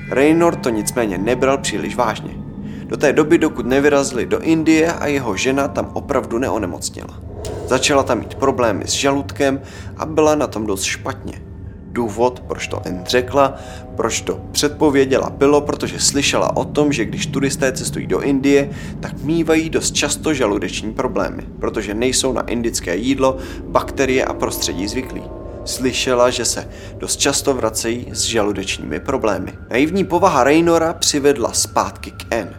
Raynor 0.10 0.56
to 0.56 0.70
nicméně 0.70 1.18
nebral 1.18 1.58
příliš 1.58 1.96
vážně. 1.96 2.32
Do 2.86 2.98
té 2.98 3.14
doby, 3.14 3.38
dokud 3.38 3.66
nevyrazili 3.66 4.26
do 4.26 4.40
Indie 4.40 4.94
a 4.94 5.08
jeho 5.08 5.38
žena 5.38 5.68
tam 5.68 5.90
opravdu 5.94 6.38
neonemocněla. 6.38 7.22
Začala 7.68 8.04
tam 8.04 8.20
mít 8.20 8.36
problémy 8.36 8.84
s 8.88 8.92
žaludkem 8.92 9.62
a 9.98 10.06
byla 10.06 10.36
na 10.36 10.48
tom 10.48 10.66
dost 10.66 10.84
špatně. 10.84 11.42
Důvod, 11.92 12.44
proč 12.48 12.68
to 12.68 12.82
N 12.86 13.04
řekla, 13.08 13.56
proč 13.96 14.22
to 14.22 14.40
předpověděla, 14.52 15.30
bylo, 15.30 15.62
protože 15.62 16.00
slyšela 16.00 16.58
o 16.58 16.66
tom, 16.66 16.92
že 16.94 17.06
když 17.06 17.26
turisté 17.26 17.72
cestují 17.72 18.08
do 18.08 18.22
Indie, 18.22 18.70
tak 19.00 19.24
mývají 19.24 19.70
dost 19.70 19.92
často 19.92 20.34
žaludeční 20.34 20.94
problémy, 20.94 21.44
protože 21.60 21.94
nejsou 21.94 22.34
na 22.34 22.42
indické 22.42 22.96
jídlo, 22.96 23.38
bakterie 23.68 24.26
a 24.26 24.34
prostředí 24.34 24.88
zvyklí. 24.88 25.24
Slyšela, 25.66 26.30
že 26.30 26.46
se 26.46 26.70
dost 26.98 27.18
často 27.18 27.54
vracejí 27.54 28.08
s 28.12 28.22
žaludečními 28.22 29.00
problémy. 29.00 29.58
Naivní 29.70 30.04
povaha 30.04 30.44
Raynora 30.44 30.94
přivedla 30.94 31.54
zpátky 31.54 32.12
k 32.12 32.26
N, 32.30 32.50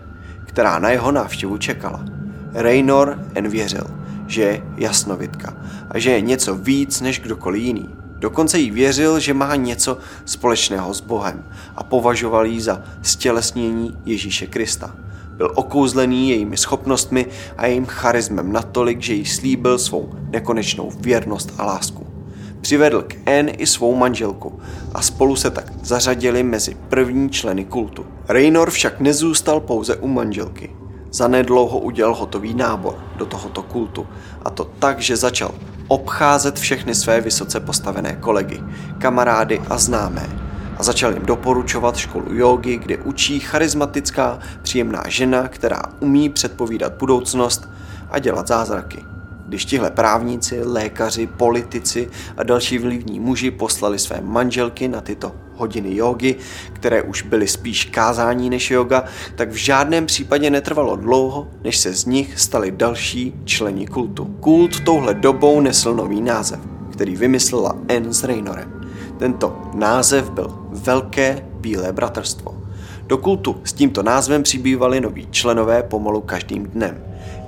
která 0.44 0.78
na 0.78 0.90
jeho 0.90 1.12
návštěvu 1.12 1.58
čekala. 1.58 2.04
Raynor 2.52 3.18
N 3.34 3.48
věřil, 3.48 3.86
že 4.26 4.42
je 4.42 4.62
jasnovidka 4.76 5.56
a 5.90 5.98
že 5.98 6.10
je 6.10 6.20
něco 6.20 6.54
víc 6.54 7.00
než 7.00 7.20
kdokoliv 7.20 7.62
jiný. 7.62 7.88
Dokonce 8.18 8.58
jí 8.58 8.70
věřil, 8.70 9.20
že 9.20 9.34
má 9.34 9.56
něco 9.56 9.98
společného 10.24 10.94
s 10.94 11.00
Bohem 11.00 11.44
a 11.76 11.82
považoval 11.82 12.46
ji 12.46 12.60
za 12.60 12.82
stělesnění 13.02 13.98
Ježíše 14.04 14.46
Krista. 14.46 14.94
Byl 15.30 15.52
okouzlený 15.54 16.30
jejími 16.30 16.56
schopnostmi 16.56 17.26
a 17.56 17.66
jejím 17.66 17.86
charismem 17.86 18.52
natolik, 18.52 19.02
že 19.02 19.14
jí 19.14 19.24
slíbil 19.24 19.78
svou 19.78 20.14
nekonečnou 20.30 20.90
věrnost 21.00 21.52
a 21.58 21.66
lásku. 21.66 22.05
Přivedl 22.66 23.02
k 23.02 23.14
N 23.26 23.50
i 23.58 23.66
svou 23.66 23.94
manželku 23.94 24.60
a 24.94 25.02
spolu 25.02 25.36
se 25.36 25.50
tak 25.50 25.72
zařadili 25.82 26.42
mezi 26.42 26.76
první 26.88 27.30
členy 27.30 27.64
kultu. 27.64 28.06
Raynor 28.28 28.70
však 28.70 29.00
nezůstal 29.00 29.60
pouze 29.60 29.96
u 29.96 30.08
manželky. 30.08 30.76
Zanedlouho 31.12 31.78
udělal 31.78 32.14
hotový 32.14 32.54
nábor 32.54 32.94
do 33.16 33.26
tohoto 33.26 33.62
kultu 33.62 34.06
a 34.44 34.50
to 34.50 34.64
tak, 34.64 35.00
že 35.00 35.16
začal 35.16 35.54
obcházet 35.88 36.58
všechny 36.58 36.94
své 36.94 37.20
vysoce 37.20 37.60
postavené 37.60 38.16
kolegy, 38.16 38.62
kamarády 38.98 39.62
a 39.70 39.78
známé 39.78 40.28
a 40.76 40.82
začal 40.82 41.12
jim 41.12 41.26
doporučovat 41.26 41.96
školu 41.96 42.34
jogy, 42.34 42.76
kde 42.76 42.96
učí 42.96 43.40
charismatická, 43.40 44.38
příjemná 44.62 45.02
žena, 45.08 45.48
která 45.48 45.82
umí 46.00 46.28
předpovídat 46.28 46.92
budoucnost 46.92 47.68
a 48.10 48.18
dělat 48.18 48.48
zázraky. 48.48 49.15
Když 49.48 49.64
tihle 49.64 49.90
právníci, 49.90 50.62
lékaři, 50.62 51.26
politici 51.26 52.08
a 52.36 52.42
další 52.42 52.78
vlivní 52.78 53.20
muži 53.20 53.50
poslali 53.50 53.98
své 53.98 54.20
manželky 54.20 54.88
na 54.88 55.00
tyto 55.00 55.32
hodiny 55.54 55.96
jogy, 55.96 56.36
které 56.72 57.02
už 57.02 57.22
byly 57.22 57.48
spíš 57.48 57.84
kázání 57.84 58.50
než 58.50 58.70
yoga, 58.70 59.04
tak 59.34 59.50
v 59.50 59.54
žádném 59.54 60.06
případě 60.06 60.50
netrvalo 60.50 60.96
dlouho, 60.96 61.48
než 61.64 61.76
se 61.78 61.94
z 61.94 62.04
nich 62.04 62.40
stali 62.40 62.70
další 62.70 63.34
členi 63.44 63.86
kultu. 63.86 64.24
Kult 64.24 64.80
touhle 64.80 65.14
dobou 65.14 65.60
nesl 65.60 65.94
nový 65.94 66.20
název, 66.20 66.60
který 66.92 67.16
vymyslela 67.16 67.76
Anne 67.96 68.14
s 68.14 68.24
Raynorem. 68.24 68.88
Tento 69.18 69.70
název 69.74 70.30
byl 70.30 70.58
Velké 70.70 71.46
bílé 71.60 71.92
bratrstvo. 71.92 72.54
Do 73.06 73.18
kultu 73.18 73.60
s 73.64 73.72
tímto 73.72 74.02
názvem 74.02 74.42
přibývali 74.42 75.00
noví 75.00 75.28
členové 75.30 75.82
pomalu 75.82 76.20
každým 76.20 76.66
dnem. 76.66 77.02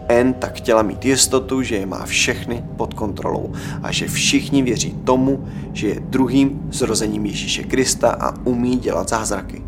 N 0.09 0.35
tak 0.35 0.55
chtěla 0.55 0.83
mít 0.83 1.05
jistotu, 1.05 1.63
že 1.63 1.77
je 1.77 1.87
má 1.87 2.07
všechny 2.07 2.65
pod 2.77 2.95
kontrolou 2.95 3.53
a 3.83 3.93
že 3.93 4.09
všichni 4.09 4.63
věří 4.63 4.95
tomu, 5.05 5.49
že 5.73 5.89
je 5.89 6.01
druhým 6.01 6.61
zrozením 6.73 7.27
Ježíše 7.27 7.63
Krista 7.63 8.11
a 8.21 8.35
umí 8.45 8.77
dělat 8.77 9.09
zázraky. 9.09 9.63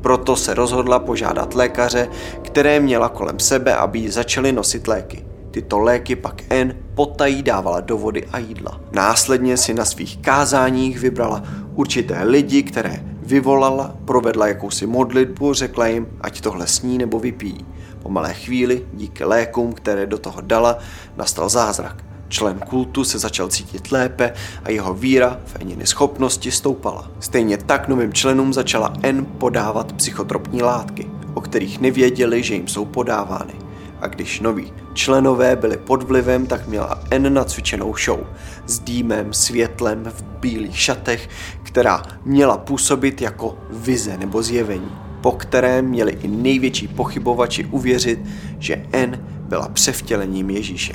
Proto 0.00 0.36
se 0.36 0.54
rozhodla 0.54 0.98
požádat 0.98 1.54
lékaře, 1.54 2.08
které 2.42 2.80
měla 2.80 3.08
kolem 3.08 3.38
sebe, 3.38 3.76
aby 3.76 3.98
jí 3.98 4.08
začaly 4.08 4.52
nosit 4.52 4.88
léky. 4.88 5.24
Tyto 5.50 5.78
léky 5.78 6.16
pak 6.16 6.42
N 6.50 6.74
potají 6.94 7.42
dávala 7.42 7.80
do 7.80 7.98
vody 7.98 8.24
a 8.32 8.38
jídla. 8.38 8.80
Následně 8.92 9.56
si 9.56 9.74
na 9.74 9.84
svých 9.84 10.16
kázáních 10.16 10.98
vybrala 10.98 11.42
určité 11.74 12.24
lidi, 12.24 12.62
které 12.62 13.04
vyvolala, 13.22 13.94
provedla 14.04 14.46
jakousi 14.48 14.86
modlitbu, 14.86 15.52
řekla 15.52 15.86
jim, 15.86 16.06
ať 16.20 16.40
tohle 16.40 16.66
sní 16.66 16.98
nebo 16.98 17.18
vypíjí. 17.18 17.66
Po 18.04 18.10
malé 18.10 18.34
chvíli, 18.34 18.86
díky 18.92 19.24
lékům, 19.24 19.72
které 19.72 20.06
do 20.06 20.18
toho 20.18 20.40
dala, 20.40 20.78
nastal 21.16 21.48
zázrak. 21.48 22.04
Člen 22.28 22.58
kultu 22.58 23.04
se 23.04 23.18
začal 23.18 23.48
cítit 23.48 23.92
lépe 23.92 24.32
a 24.64 24.70
jeho 24.70 24.94
víra 24.94 25.40
v 25.44 25.56
Eniny 25.60 25.86
schopnosti 25.86 26.50
stoupala. 26.50 27.10
Stejně 27.20 27.56
tak 27.56 27.88
novým 27.88 28.12
členům 28.12 28.52
začala 28.52 28.92
N 29.02 29.24
podávat 29.24 29.92
psychotropní 29.92 30.62
látky, 30.62 31.10
o 31.34 31.40
kterých 31.40 31.80
nevěděli, 31.80 32.42
že 32.42 32.54
jim 32.54 32.68
jsou 32.68 32.84
podávány. 32.84 33.54
A 34.00 34.06
když 34.06 34.40
noví 34.40 34.72
členové 34.94 35.56
byli 35.56 35.76
pod 35.76 36.02
vlivem, 36.02 36.46
tak 36.46 36.68
měla 36.68 37.00
N 37.10 37.34
nacvičenou 37.34 37.94
show 38.04 38.20
s 38.66 38.78
dýmem, 38.78 39.32
světlem 39.32 40.04
v 40.04 40.22
bílých 40.22 40.80
šatech, 40.80 41.28
která 41.62 42.02
měla 42.24 42.58
působit 42.58 43.20
jako 43.22 43.58
vize 43.70 44.16
nebo 44.16 44.42
zjevení 44.42 45.03
po 45.24 45.32
kterém 45.32 45.84
měli 45.84 46.12
i 46.22 46.28
největší 46.28 46.88
pochybovači 46.88 47.64
uvěřit, 47.64 48.18
že 48.58 48.86
N 48.92 49.24
byla 49.48 49.68
převtělením 49.68 50.50
Ježíše. 50.50 50.92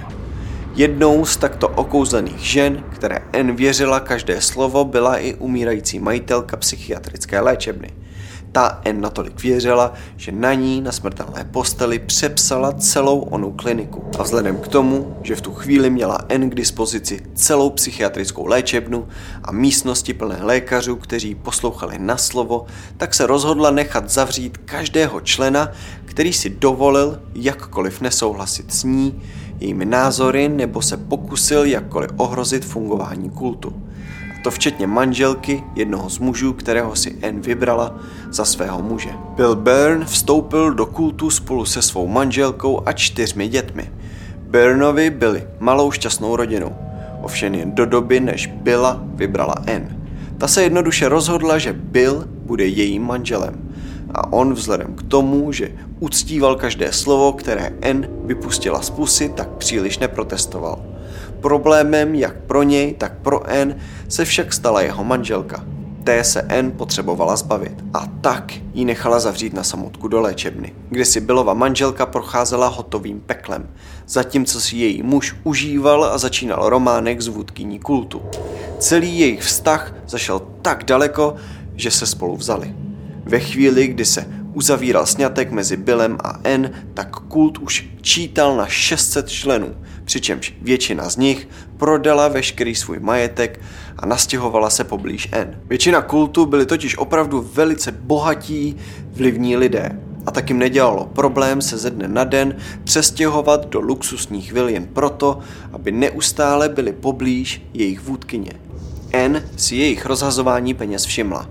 Jednou 0.75 1.25
z 1.25 1.37
takto 1.37 1.67
okouzlených 1.67 2.39
žen, 2.39 2.83
které 2.89 3.19
N 3.33 3.55
věřila 3.55 3.99
každé 3.99 4.41
slovo, 4.41 4.85
byla 4.85 5.17
i 5.17 5.33
umírající 5.33 5.99
majitelka 5.99 6.57
psychiatrické 6.57 7.39
léčebny– 7.39 7.89
ta 8.51 8.81
N 8.85 9.01
natolik 9.01 9.43
věřila, 9.43 9.93
že 10.17 10.31
na 10.31 10.53
ní 10.53 10.81
na 10.81 10.91
smrtelné 10.91 11.47
posteli 11.51 11.99
přepsala 11.99 12.71
celou 12.71 13.19
onu 13.19 13.51
kliniku. 13.51 14.03
A 14.19 14.23
vzhledem 14.23 14.57
k 14.57 14.67
tomu, 14.67 15.17
že 15.23 15.35
v 15.35 15.41
tu 15.41 15.53
chvíli 15.53 15.89
měla 15.89 16.19
N 16.29 16.49
k 16.49 16.55
dispozici 16.55 17.19
celou 17.35 17.69
psychiatrickou 17.69 18.45
léčebnu 18.45 19.07
a 19.43 19.51
místnosti 19.51 20.13
plné 20.13 20.39
lékařů, 20.41 20.95
kteří 20.95 21.35
poslouchali 21.35 21.99
na 21.99 22.17
slovo, 22.17 22.65
tak 22.97 23.13
se 23.13 23.27
rozhodla 23.27 23.71
nechat 23.71 24.09
zavřít 24.09 24.57
každého 24.57 25.21
člena, 25.21 25.71
který 26.05 26.33
si 26.33 26.49
dovolil 26.49 27.19
jakkoliv 27.35 28.01
nesouhlasit 28.01 28.73
s 28.73 28.83
ní, 28.83 29.21
jejími 29.59 29.85
názory 29.85 30.49
nebo 30.49 30.81
se 30.81 30.97
pokusil 30.97 31.65
jakkoliv 31.65 32.09
ohrozit 32.17 32.65
fungování 32.65 33.29
kultu. 33.29 33.73
To 34.43 34.51
včetně 34.51 34.87
manželky 34.87 35.63
jednoho 35.75 36.09
z 36.09 36.19
mužů, 36.19 36.53
kterého 36.53 36.95
si 36.95 37.15
Anne 37.27 37.39
vybrala 37.39 37.95
za 38.31 38.45
svého 38.45 38.81
muže. 38.81 39.09
Bill 39.35 39.55
Byrne 39.55 40.05
vstoupil 40.05 40.73
do 40.73 40.85
kultu 40.85 41.29
spolu 41.29 41.65
se 41.65 41.81
svou 41.81 42.07
manželkou 42.07 42.81
a 42.85 42.93
čtyřmi 42.93 43.47
dětmi. 43.47 43.91
Byrnovi 44.37 45.09
byli 45.09 45.47
malou 45.59 45.91
šťastnou 45.91 46.35
rodinou, 46.35 46.75
ovšem 47.21 47.55
jen 47.55 47.71
do 47.71 47.85
doby, 47.85 48.19
než 48.19 48.47
Billa 48.47 49.03
vybrala 49.03 49.53
Anne. 49.53 49.97
Ta 50.37 50.47
se 50.47 50.63
jednoduše 50.63 51.09
rozhodla, 51.09 51.57
že 51.57 51.73
Bill 51.73 52.23
bude 52.27 52.65
jejím 52.65 53.03
manželem 53.03 53.69
a 54.13 54.33
on 54.33 54.53
vzhledem 54.53 54.93
k 54.93 55.03
tomu, 55.03 55.51
že 55.51 55.71
uctíval 55.99 56.55
každé 56.55 56.91
slovo, 56.91 57.33
které 57.33 57.73
N 57.81 58.07
vypustila 58.23 58.81
z 58.81 58.89
pusy, 58.89 59.29
tak 59.29 59.49
příliš 59.49 59.99
neprotestoval. 59.99 60.85
Problémem 61.41 62.15
jak 62.15 62.35
pro 62.35 62.63
něj, 62.63 62.93
tak 62.93 63.17
pro 63.17 63.49
N 63.49 63.75
se 64.07 64.25
však 64.25 64.53
stala 64.53 64.81
jeho 64.81 65.03
manželka. 65.03 65.65
Té 66.03 66.23
se 66.23 66.41
N 66.41 66.71
potřebovala 66.71 67.35
zbavit 67.35 67.83
a 67.93 68.07
tak 68.21 68.53
ji 68.73 68.85
nechala 68.85 69.19
zavřít 69.19 69.53
na 69.53 69.63
samotku 69.63 70.07
do 70.07 70.21
léčebny, 70.21 70.73
kde 70.89 71.05
si 71.05 71.21
Billova 71.21 71.53
manželka 71.53 72.05
procházela 72.05 72.67
hotovým 72.67 73.19
peklem, 73.19 73.69
zatímco 74.07 74.61
si 74.61 74.75
její 74.75 75.03
muž 75.03 75.35
užíval 75.43 76.03
a 76.03 76.17
začínal 76.17 76.69
románek 76.69 77.21
z 77.21 77.27
vůdkyní 77.27 77.79
kultu. 77.79 78.21
Celý 78.79 79.19
jejich 79.19 79.41
vztah 79.41 79.95
zašel 80.07 80.41
tak 80.61 80.83
daleko, 80.83 81.35
že 81.75 81.91
se 81.91 82.05
spolu 82.05 82.35
vzali. 82.35 82.75
Ve 83.25 83.39
chvíli, 83.39 83.87
kdy 83.87 84.05
se 84.05 84.25
uzavíral 84.59 85.05
snětek 85.05 85.51
mezi 85.51 85.77
Billem 85.77 86.17
a 86.23 86.39
N, 86.43 86.71
tak 86.93 87.15
kult 87.15 87.57
už 87.57 87.89
čítal 88.01 88.57
na 88.57 88.67
600 88.67 89.29
členů, 89.29 89.75
přičemž 90.05 90.53
většina 90.61 91.09
z 91.09 91.17
nich 91.17 91.47
prodala 91.77 92.27
veškerý 92.27 92.75
svůj 92.75 92.99
majetek 92.99 93.59
a 93.97 94.05
nastěhovala 94.05 94.69
se 94.69 94.83
poblíž 94.83 95.29
N. 95.31 95.61
Většina 95.65 96.01
kultu 96.01 96.45
byli 96.45 96.65
totiž 96.65 96.97
opravdu 96.97 97.49
velice 97.53 97.91
bohatí, 97.91 98.75
vlivní 99.11 99.57
lidé 99.57 99.99
a 100.25 100.31
tak 100.31 100.49
jim 100.49 100.59
nedělalo 100.59 101.05
problém 101.05 101.61
se 101.61 101.77
ze 101.77 101.89
dne 101.89 102.07
na 102.07 102.23
den 102.23 102.55
přestěhovat 102.83 103.69
do 103.69 103.79
luxusních 103.79 104.53
vil 104.53 104.67
jen 104.67 104.85
proto, 104.85 105.39
aby 105.71 105.91
neustále 105.91 106.69
byli 106.69 106.93
poblíž 106.93 107.61
jejich 107.73 108.01
vůdkyně. 108.01 108.51
N 109.13 109.43
si 109.57 109.75
jejich 109.75 110.05
rozhazování 110.05 110.73
peněz 110.73 111.05
všimla 111.05 111.47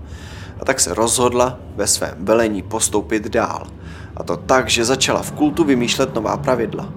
a 0.59 0.65
tak 0.65 0.79
se 0.79 0.93
rozhodla 0.93 1.59
ve 1.75 1.87
svém 1.87 2.15
velení 2.19 2.61
postoupit 2.61 3.27
dál. 3.27 3.67
A 4.17 4.23
to 4.23 4.37
tak, 4.37 4.69
že 4.69 4.85
začala 4.85 5.21
v 5.21 5.31
kultu 5.31 5.63
vymýšlet 5.63 6.15
nová 6.15 6.37
pravidla. 6.37 6.93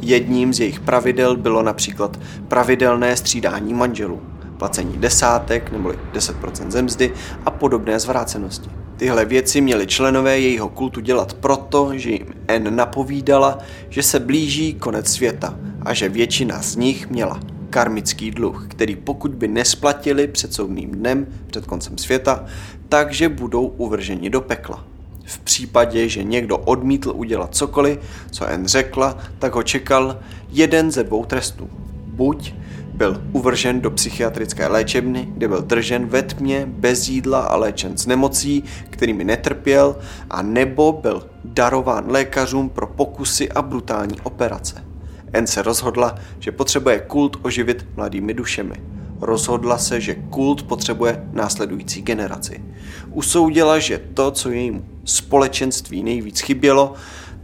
Jedním 0.00 0.54
z 0.54 0.60
jejich 0.60 0.80
pravidel 0.80 1.36
bylo 1.36 1.62
například 1.62 2.20
pravidelné 2.48 3.16
střídání 3.16 3.74
manželů, 3.74 4.22
placení 4.58 4.96
desátek 4.96 5.72
neboli 5.72 5.98
10% 6.12 6.70
zemzdy 6.70 7.12
a 7.46 7.50
podobné 7.50 8.00
zvrácenosti. 8.00 8.70
Tyhle 8.96 9.24
věci 9.24 9.60
měli 9.60 9.86
členové 9.86 10.38
jejího 10.38 10.68
kultu 10.68 11.00
dělat 11.00 11.34
proto, 11.34 11.90
že 11.94 12.10
jim 12.10 12.26
N 12.48 12.76
napovídala, 12.76 13.58
že 13.88 14.02
se 14.02 14.20
blíží 14.20 14.74
konec 14.74 15.08
světa 15.08 15.54
a 15.82 15.94
že 15.94 16.08
většina 16.08 16.62
z 16.62 16.76
nich 16.76 17.10
měla 17.10 17.40
karmický 17.74 18.30
dluh, 18.30 18.66
který 18.68 18.96
pokud 18.96 19.34
by 19.34 19.48
nesplatili 19.48 20.26
před 20.28 20.54
soudným 20.54 20.90
dnem, 20.90 21.26
před 21.46 21.66
koncem 21.66 21.98
světa, 21.98 22.44
takže 22.88 23.28
budou 23.28 23.66
uvrženi 23.66 24.30
do 24.30 24.40
pekla. 24.40 24.84
V 25.24 25.38
případě, 25.38 26.08
že 26.08 26.22
někdo 26.22 26.58
odmítl 26.58 27.12
udělat 27.16 27.54
cokoliv, 27.54 27.98
co 28.30 28.46
N 28.46 28.66
řekla, 28.66 29.18
tak 29.38 29.54
ho 29.54 29.62
čekal 29.62 30.18
jeden 30.50 30.90
ze 30.90 31.04
dvou 31.04 31.24
trestů. 31.24 31.70
Buď 32.06 32.54
byl 32.94 33.22
uvržen 33.32 33.80
do 33.80 33.90
psychiatrické 33.90 34.66
léčebny, 34.66 35.28
kde 35.34 35.48
byl 35.48 35.62
držen 35.62 36.06
ve 36.06 36.22
tmě, 36.22 36.66
bez 36.68 37.08
jídla 37.08 37.40
a 37.40 37.56
léčen 37.56 37.98
z 37.98 38.06
nemocí, 38.06 38.64
kterými 38.90 39.24
netrpěl, 39.24 39.96
a 40.30 40.42
nebo 40.42 40.92
byl 40.92 41.26
darován 41.44 42.04
lékařům 42.06 42.68
pro 42.68 42.86
pokusy 42.86 43.48
a 43.52 43.62
brutální 43.62 44.20
operace. 44.22 44.93
N 45.34 45.46
se 45.46 45.62
rozhodla, 45.62 46.14
že 46.38 46.52
potřebuje 46.52 46.98
kult 46.98 47.36
oživit 47.42 47.86
mladými 47.96 48.34
dušemi. 48.34 48.74
Rozhodla 49.20 49.78
se, 49.78 50.00
že 50.00 50.14
kult 50.14 50.62
potřebuje 50.62 51.24
následující 51.32 52.02
generaci. 52.02 52.64
Usoudila, 53.10 53.78
že 53.78 54.00
to, 54.14 54.30
co 54.30 54.50
jejímu 54.50 54.84
společenství 55.04 56.02
nejvíc 56.02 56.40
chybělo, 56.40 56.94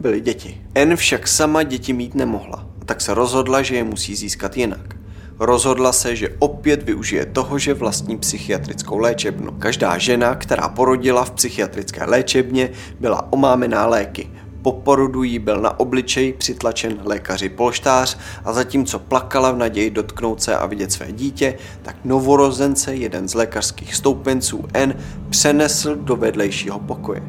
byly 0.01 0.21
děti. 0.21 0.61
N 0.75 0.97
však 0.97 1.29
sama 1.29 1.63
děti 1.63 1.93
mít 1.93 2.15
nemohla, 2.15 2.67
tak 2.85 3.01
se 3.01 3.15
rozhodla, 3.15 3.63
že 3.63 3.77
je 3.77 3.85
musí 3.85 4.15
získat 4.15 4.57
jinak. 4.57 4.97
Rozhodla 5.39 5.93
se, 5.93 6.17
že 6.17 6.29
opět 6.39 6.83
využije 6.83 7.27
toho, 7.27 7.59
že 7.59 7.75
vlastní 7.75 8.19
psychiatrickou 8.19 8.99
léčebnu. 8.99 9.53
Každá 9.53 9.99
žena, 9.99 10.35
která 10.35 10.69
porodila 10.69 11.25
v 11.25 11.31
psychiatrické 11.31 12.05
léčebně, 12.05 12.71
byla 13.01 13.33
omámená 13.33 13.87
léky, 13.87 14.31
po 14.63 14.73
porodu 14.73 15.23
jí 15.23 15.39
byl 15.39 15.61
na 15.61 15.81
obličej 15.81 16.33
přitlačen 16.33 16.99
lékaři 17.05 17.49
polštář 17.49 18.19
a 18.45 18.53
zatímco 18.53 18.99
plakala 18.99 19.53
v 19.53 19.57
naději 19.57 19.91
dotknout 19.91 20.43
se 20.43 20.57
a 20.57 20.67
vidět 20.67 20.93
své 20.93 21.13
dítě, 21.13 21.59
tak 21.83 21.97
novorozence 22.05 22.95
jeden 22.95 23.29
z 23.29 23.35
lékařských 23.35 23.95
stoupenců 23.95 24.65
N 24.75 24.95
přenesl 25.31 25.97
do 25.97 26.17
vedlejšího 26.17 26.79
pokoje. 26.79 27.23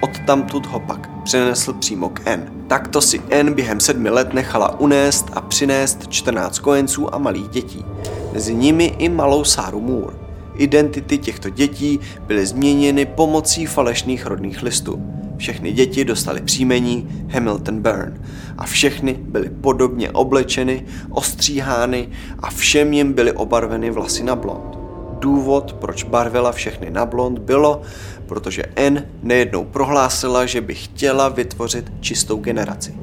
Odtamtud 0.00 0.66
ho 0.66 0.80
pak 0.80 1.22
přenesl 1.22 1.72
přímo 1.72 2.08
k 2.08 2.20
N. 2.24 2.52
Takto 2.66 3.00
si 3.00 3.22
N 3.30 3.54
během 3.54 3.80
sedmi 3.80 4.10
let 4.10 4.34
nechala 4.34 4.80
unést 4.80 5.26
a 5.32 5.40
přinést 5.40 6.08
14 6.08 6.58
kojenců 6.58 7.14
a 7.14 7.18
malých 7.18 7.48
dětí. 7.48 7.84
Mezi 8.32 8.54
nimi 8.54 8.84
i 8.84 9.08
malou 9.08 9.44
Sáru 9.44 9.80
Moore. 9.80 10.23
Identity 10.56 11.18
těchto 11.18 11.50
dětí 11.50 12.00
byly 12.26 12.46
změněny 12.46 13.06
pomocí 13.06 13.66
falešných 13.66 14.26
rodných 14.26 14.62
listů. 14.62 15.02
Všechny 15.36 15.72
děti 15.72 16.04
dostaly 16.04 16.40
příjmení 16.40 17.26
Hamilton 17.28 17.80
Byrne 17.80 18.20
a 18.58 18.64
všechny 18.64 19.16
byly 19.20 19.48
podobně 19.48 20.10
oblečeny, 20.10 20.84
ostříhány 21.10 22.08
a 22.38 22.50
všem 22.50 22.92
jim 22.92 23.12
byly 23.12 23.32
obarveny 23.32 23.90
vlasy 23.90 24.24
na 24.24 24.36
blond. 24.36 24.78
Důvod, 25.18 25.72
proč 25.72 26.04
barvila 26.04 26.52
všechny 26.52 26.90
na 26.90 27.06
blond, 27.06 27.38
bylo, 27.38 27.82
protože 28.26 28.62
N 28.76 29.06
nejednou 29.22 29.64
prohlásila, 29.64 30.46
že 30.46 30.60
by 30.60 30.74
chtěla 30.74 31.28
vytvořit 31.28 31.92
čistou 32.00 32.36
generaci. 32.36 32.94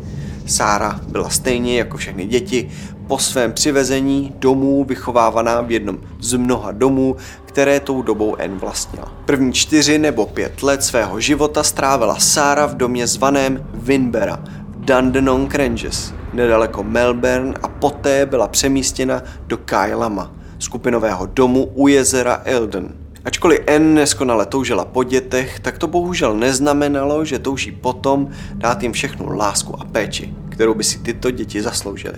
Sára 0.46 1.00
byla 1.08 1.30
stejně 1.30 1.78
jako 1.78 1.98
všechny 1.98 2.26
děti 2.26 2.70
po 3.12 3.18
svém 3.18 3.54
přivezení 3.54 4.34
domů 4.40 4.84
vychovávaná 4.84 5.62
v 5.62 5.72
jednom 5.72 5.98
z 6.20 6.34
mnoha 6.34 6.72
domů, 6.72 7.16
které 7.46 7.80
tou 7.80 8.02
dobou 8.02 8.36
N 8.36 8.58
vlastnila. 8.58 9.14
První 9.26 9.54
čtyři 9.54 9.98
nebo 9.98 10.26
pět 10.26 10.64
let 10.64 10.84
svého 10.84 11.20
života 11.20 11.64
strávila 11.64 12.20
Sára 12.20 12.66
v 12.66 12.76
domě 12.76 13.08
zvaném 13.08 13.66
Winbera 13.74 14.40
v 14.68 14.86
Dandenong 14.86 15.52
Granges, 15.52 16.14
nedaleko 16.34 16.84
Melbourne 16.84 17.54
a 17.64 17.68
poté 17.68 18.26
byla 18.26 18.48
přemístěna 18.48 19.24
do 19.48 19.58
Kailama, 19.58 20.32
skupinového 20.60 21.26
domu 21.26 21.72
u 21.74 21.88
jezera 21.88 22.42
Eldon. 22.46 22.90
Ačkoliv 23.26 23.60
N 23.68 23.94
neskonale 23.94 24.46
toužila 24.46 24.86
po 24.86 25.04
dětech, 25.04 25.60
tak 25.60 25.78
to 25.78 25.88
bohužel 25.88 26.38
neznamenalo, 26.38 27.26
že 27.26 27.40
touží 27.40 27.72
potom 27.72 28.30
dát 28.56 28.84
jim 28.84 28.94
všechnu 28.94 29.38
lásku 29.38 29.82
a 29.82 29.86
péči, 29.86 30.34
kterou 30.50 30.74
by 30.74 30.84
si 30.84 31.00
tyto 31.00 31.32
děti 31.32 31.62
zasloužily. 31.62 32.16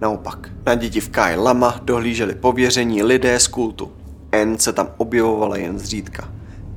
Naopak, 0.00 0.50
na 0.66 0.74
děti 0.74 1.00
v 1.00 1.08
Kai 1.08 1.36
Lama 1.36 1.80
dohlíželi 1.84 2.34
pověření 2.34 3.02
lidé 3.02 3.40
z 3.40 3.46
kultu. 3.46 3.92
N 4.32 4.58
se 4.58 4.72
tam 4.72 4.88
objevovala 4.96 5.56
jen 5.56 5.78
zřídka. 5.78 6.28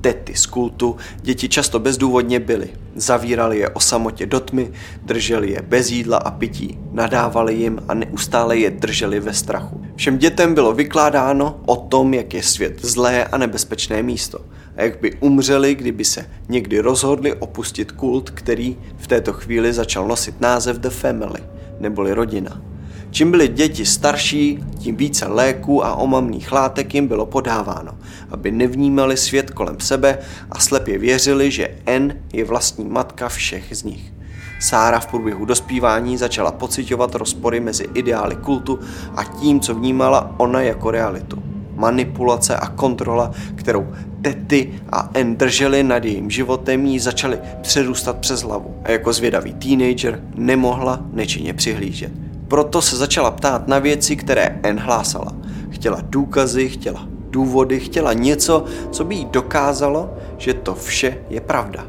Tety 0.02 0.36
z 0.36 0.46
kultu 0.46 0.96
děti 1.22 1.50
často 1.50 1.80
bezdůvodně 1.80 2.40
byly. 2.40 2.70
Zavírali 2.96 3.60
je 3.60 3.70
o 3.70 3.80
samotě 3.80 4.26
do 4.26 4.40
tmy, 4.40 4.72
drželi 5.02 5.52
je 5.52 5.62
bez 5.62 5.90
jídla 5.90 6.18
a 6.18 6.32
pití, 6.32 6.80
nadávali 6.92 7.56
jim 7.56 7.80
a 7.88 7.94
neustále 7.94 8.58
je 8.58 8.72
drželi 8.72 9.20
ve 9.20 9.34
strachu. 9.34 9.86
Všem 9.96 10.18
dětem 10.18 10.54
bylo 10.54 10.74
vykládáno 10.74 11.60
o 11.66 11.76
tom, 11.76 12.14
jak 12.14 12.34
je 12.34 12.44
svět 12.44 12.86
zlé 12.86 13.26
a 13.26 13.38
nebezpečné 13.38 14.04
místo 14.04 14.40
a 14.78 14.82
jak 14.84 15.02
by 15.02 15.14
umřeli, 15.20 15.76
kdyby 15.76 16.06
se 16.06 16.26
někdy 16.50 16.80
rozhodli 16.80 17.34
opustit 17.34 17.92
kult, 17.92 18.30
který 18.30 18.78
v 18.98 19.08
této 19.08 19.34
chvíli 19.34 19.74
začal 19.74 20.08
nosit 20.08 20.42
název 20.42 20.78
The 20.78 20.90
Family, 20.90 21.44
neboli 21.80 22.14
rodina. 22.14 22.73
Čím 23.14 23.32
byly 23.32 23.48
děti 23.48 23.86
starší, 23.86 24.64
tím 24.80 24.96
více 24.96 25.28
léků 25.28 25.86
a 25.86 25.96
omamných 25.96 26.52
látek 26.52 26.96
jim 26.96 27.08
bylo 27.08 27.26
podáváno, 27.26 27.92
aby 28.32 28.52
nevnímali 28.52 29.18
svět 29.18 29.52
kolem 29.52 29.80
sebe 29.80 30.18
a 30.52 30.60
slepě 30.60 30.98
věřili, 30.98 31.52
že 31.52 31.76
N 31.86 32.16
je 32.34 32.46
vlastní 32.46 32.86
matka 32.86 33.30
všech 33.30 33.66
z 33.72 33.84
nich. 33.84 34.14
Sára 34.60 35.00
v 35.00 35.08
průběhu 35.08 35.46
dospívání 35.46 36.18
začala 36.18 36.52
pocitovat 36.52 37.16
rozpory 37.16 37.60
mezi 37.60 37.88
ideály 37.94 38.36
kultu 38.36 38.80
a 39.16 39.24
tím, 39.24 39.60
co 39.60 39.76
vnímala 39.76 40.36
ona 40.38 40.62
jako 40.62 40.92
realitu. 40.92 41.44
Manipulace 41.76 42.58
a 42.58 42.68
kontrola, 42.68 43.32
kterou 43.56 43.88
tety 44.22 44.74
a 44.92 45.10
N 45.14 45.36
drželi 45.36 45.84
nad 45.84 46.06
jejím 46.06 46.30
životem, 46.30 46.86
jí 46.86 47.00
začaly 47.00 47.40
přerůstat 47.62 48.18
přes 48.18 48.42
hlavu 48.42 48.76
a 48.84 48.92
jako 48.92 49.14
zvědavý 49.14 49.54
teenager 49.54 50.24
nemohla 50.36 51.00
nečinně 51.12 51.54
přihlížet 51.54 52.23
proto 52.54 52.82
se 52.82 52.98
začala 52.98 53.32
ptát 53.32 53.68
na 53.68 53.80
věci, 53.80 54.16
které 54.16 54.60
N 54.64 54.80
hlásala. 54.80 55.32
Chtěla 55.70 55.98
důkazy, 56.02 56.70
chtěla 56.70 57.08
důvody, 57.30 57.80
chtěla 57.80 58.14
něco, 58.14 58.66
co 58.92 59.04
by 59.04 59.16
jí 59.16 59.26
dokázalo, 59.26 60.14
že 60.38 60.54
to 60.54 60.76
vše 60.76 61.18
je 61.30 61.42
pravda. 61.42 61.86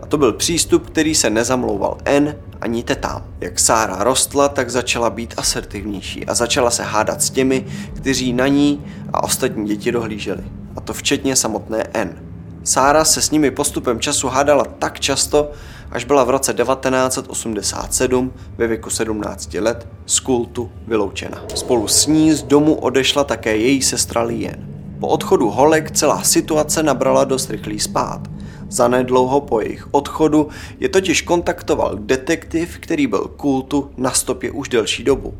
A 0.00 0.06
to 0.06 0.18
byl 0.18 0.32
přístup, 0.32 0.86
který 0.86 1.14
se 1.14 1.30
nezamlouval 1.30 1.98
N 2.04 2.36
ani 2.60 2.82
tetám. 2.82 3.24
Jak 3.40 3.60
Sára 3.60 4.04
rostla, 4.04 4.48
tak 4.48 4.70
začala 4.70 5.10
být 5.10 5.34
asertivnější 5.36 6.26
a 6.26 6.34
začala 6.34 6.70
se 6.70 6.82
hádat 6.82 7.22
s 7.22 7.30
těmi, 7.30 7.66
kteří 7.96 8.32
na 8.32 8.46
ní 8.46 8.84
a 9.12 9.22
ostatní 9.22 9.68
děti 9.68 9.92
dohlíželi. 9.92 10.44
A 10.76 10.80
to 10.80 10.92
včetně 10.92 11.36
samotné 11.36 11.86
N. 11.94 12.18
Sára 12.64 13.04
se 13.04 13.22
s 13.22 13.30
nimi 13.30 13.50
postupem 13.50 14.00
času 14.00 14.28
hádala 14.28 14.64
tak 14.64 15.00
často, 15.00 15.50
až 15.94 16.04
byla 16.04 16.24
v 16.24 16.30
roce 16.30 16.54
1987 16.54 18.32
ve 18.56 18.66
věku 18.66 18.90
17 18.90 19.54
let 19.54 19.88
z 20.06 20.20
kultu 20.20 20.70
vyloučena. 20.86 21.44
Spolu 21.54 21.88
s 21.88 22.06
ní 22.06 22.32
z 22.32 22.42
domu 22.42 22.74
odešla 22.74 23.24
také 23.24 23.56
její 23.56 23.82
sestra 23.82 24.22
Lien. 24.22 24.68
Po 25.00 25.08
odchodu 25.08 25.50
holek 25.50 25.90
celá 25.90 26.22
situace 26.22 26.82
nabrala 26.82 27.24
dost 27.24 27.50
rychlý 27.50 27.80
spát. 27.80 28.20
Zanedlouho 28.68 29.40
po 29.40 29.60
jejich 29.60 29.88
odchodu 29.90 30.48
je 30.80 30.88
totiž 30.88 31.22
kontaktoval 31.22 31.98
detektiv, 31.98 32.78
který 32.78 33.06
byl 33.06 33.30
kultu 33.36 33.90
na 33.96 34.10
stopě 34.10 34.50
už 34.50 34.68
delší 34.68 35.04
dobu. 35.04 35.34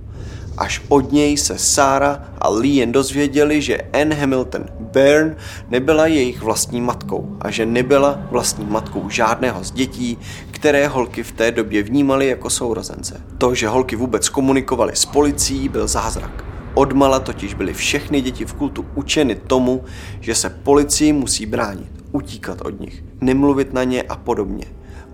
Až 0.58 0.82
od 0.88 1.12
něj 1.12 1.36
se 1.36 1.58
Sára 1.58 2.24
a 2.38 2.48
Lien 2.48 2.92
dozvěděli, 2.92 3.62
že 3.62 3.78
Anne 3.92 4.14
Hamilton 4.14 4.64
Byrne 4.94 5.36
nebyla 5.70 6.06
jejich 6.06 6.42
vlastní 6.42 6.80
matkou 6.80 7.36
a 7.40 7.50
že 7.50 7.66
nebyla 7.66 8.20
vlastní 8.30 8.66
matkou 8.66 9.10
žádného 9.10 9.64
z 9.64 9.70
dětí, 9.70 10.18
které 10.50 10.88
holky 10.88 11.22
v 11.22 11.32
té 11.32 11.50
době 11.50 11.82
vnímaly 11.82 12.26
jako 12.26 12.50
sourozence. 12.50 13.20
To, 13.38 13.54
že 13.54 13.68
holky 13.68 13.96
vůbec 13.96 14.28
komunikovaly 14.28 14.92
s 14.96 15.04
policií, 15.04 15.68
byl 15.68 15.88
zázrak. 15.88 16.44
Odmala 16.74 17.20
totiž 17.20 17.54
byly 17.54 17.72
všechny 17.74 18.20
děti 18.20 18.44
v 18.44 18.54
kultu 18.54 18.86
učeny 18.94 19.34
tomu, 19.34 19.84
že 20.20 20.34
se 20.34 20.50
policii 20.50 21.12
musí 21.12 21.46
bránit, 21.46 21.90
utíkat 22.12 22.60
od 22.60 22.80
nich, 22.80 23.04
nemluvit 23.20 23.72
na 23.72 23.84
ně 23.84 24.02
a 24.02 24.16
podobně. 24.16 24.64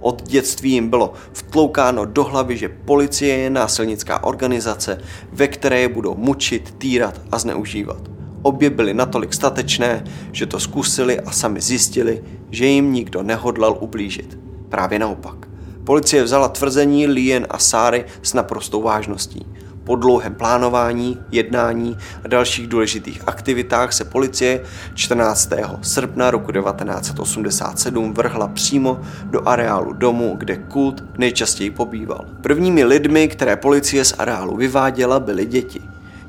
Od 0.01 0.23
dětství 0.23 0.73
jim 0.73 0.89
bylo 0.89 1.13
vtloukáno 1.33 2.05
do 2.05 2.25
hlavy, 2.25 2.57
že 2.57 2.69
policie 2.69 3.37
je 3.37 3.51
násilnická 3.51 4.25
organizace, 4.25 5.01
ve 5.33 5.49
které 5.49 5.81
je 5.81 5.89
budou 5.89 6.15
mučit, 6.15 6.75
týrat 6.79 7.21
a 7.33 7.39
zneužívat. 7.39 8.20
Obě 8.43 8.71
byly 8.71 8.95
natolik 8.95 9.35
statečné, 9.35 10.05
že 10.33 10.47
to 10.47 10.61
zkusili 10.61 11.21
a 11.21 11.31
sami 11.31 11.61
zjistili, 11.61 12.25
že 12.51 12.67
jim 12.67 12.93
nikdo 12.93 13.23
nehodlal 13.23 13.77
ublížit. 13.81 14.39
Právě 14.69 14.99
naopak. 14.99 15.49
Policie 15.85 16.23
vzala 16.23 16.49
tvrzení 16.49 17.07
Lien 17.07 17.47
a 17.51 17.59
Sáry 17.59 18.05
s 18.23 18.35
naprostou 18.35 18.83
vážností. 18.83 19.47
Po 19.85 19.97
dlouhém 19.97 20.35
plánování, 20.35 21.19
jednání 21.33 21.97
a 22.25 22.29
dalších 22.29 22.67
důležitých 22.67 23.23
aktivitách 23.27 23.93
se 23.93 24.05
policie 24.05 24.63
14. 24.95 25.51
srpna 25.83 26.31
roku 26.31 26.53
1987 26.53 28.15
vrhla 28.15 28.49
přímo 28.49 29.01
do 29.25 29.49
areálu 29.49 29.93
domu, 29.93 30.35
kde 30.39 30.57
kult 30.57 31.05
nejčastěji 31.19 31.71
pobýval. 31.71 32.25
Prvními 32.43 32.85
lidmi, 32.85 33.29
které 33.29 33.57
policie 33.57 34.05
z 34.05 34.15
areálu 34.19 34.57
vyváděla, 34.57 35.21
byly 35.21 35.47
děti. 35.47 35.81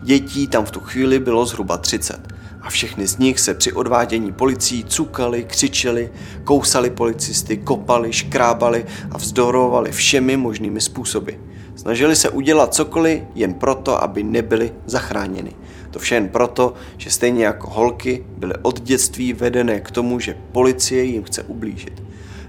Dětí 0.03 0.47
tam 0.47 0.65
v 0.65 0.71
tu 0.71 0.79
chvíli 0.79 1.19
bylo 1.19 1.45
zhruba 1.45 1.77
30 1.77 2.33
a 2.61 2.69
všechny 2.69 3.07
z 3.07 3.17
nich 3.17 3.39
se 3.39 3.53
při 3.53 3.73
odvádění 3.73 4.31
policií 4.31 4.83
cukali, 4.83 5.43
křičeli, 5.43 6.09
kousali 6.43 6.89
policisty, 6.89 7.57
kopali, 7.57 8.13
škrábali 8.13 8.85
a 9.11 9.17
vzdorovali 9.17 9.91
všemi 9.91 10.37
možnými 10.37 10.81
způsoby. 10.81 11.31
Snažili 11.75 12.15
se 12.15 12.29
udělat 12.29 12.73
cokoliv 12.73 13.21
jen 13.35 13.53
proto, 13.53 14.03
aby 14.03 14.23
nebyli 14.23 14.73
zachráněni. 14.85 15.51
To 15.91 15.99
vše 15.99 16.15
jen 16.15 16.29
proto, 16.29 16.73
že 16.97 17.11
stejně 17.11 17.45
jako 17.45 17.69
holky 17.69 18.25
byly 18.37 18.53
od 18.61 18.81
dětství 18.81 19.33
vedené 19.33 19.79
k 19.79 19.91
tomu, 19.91 20.19
že 20.19 20.37
policie 20.51 21.03
jim 21.03 21.23
chce 21.23 21.43
ublížit. 21.43 22.03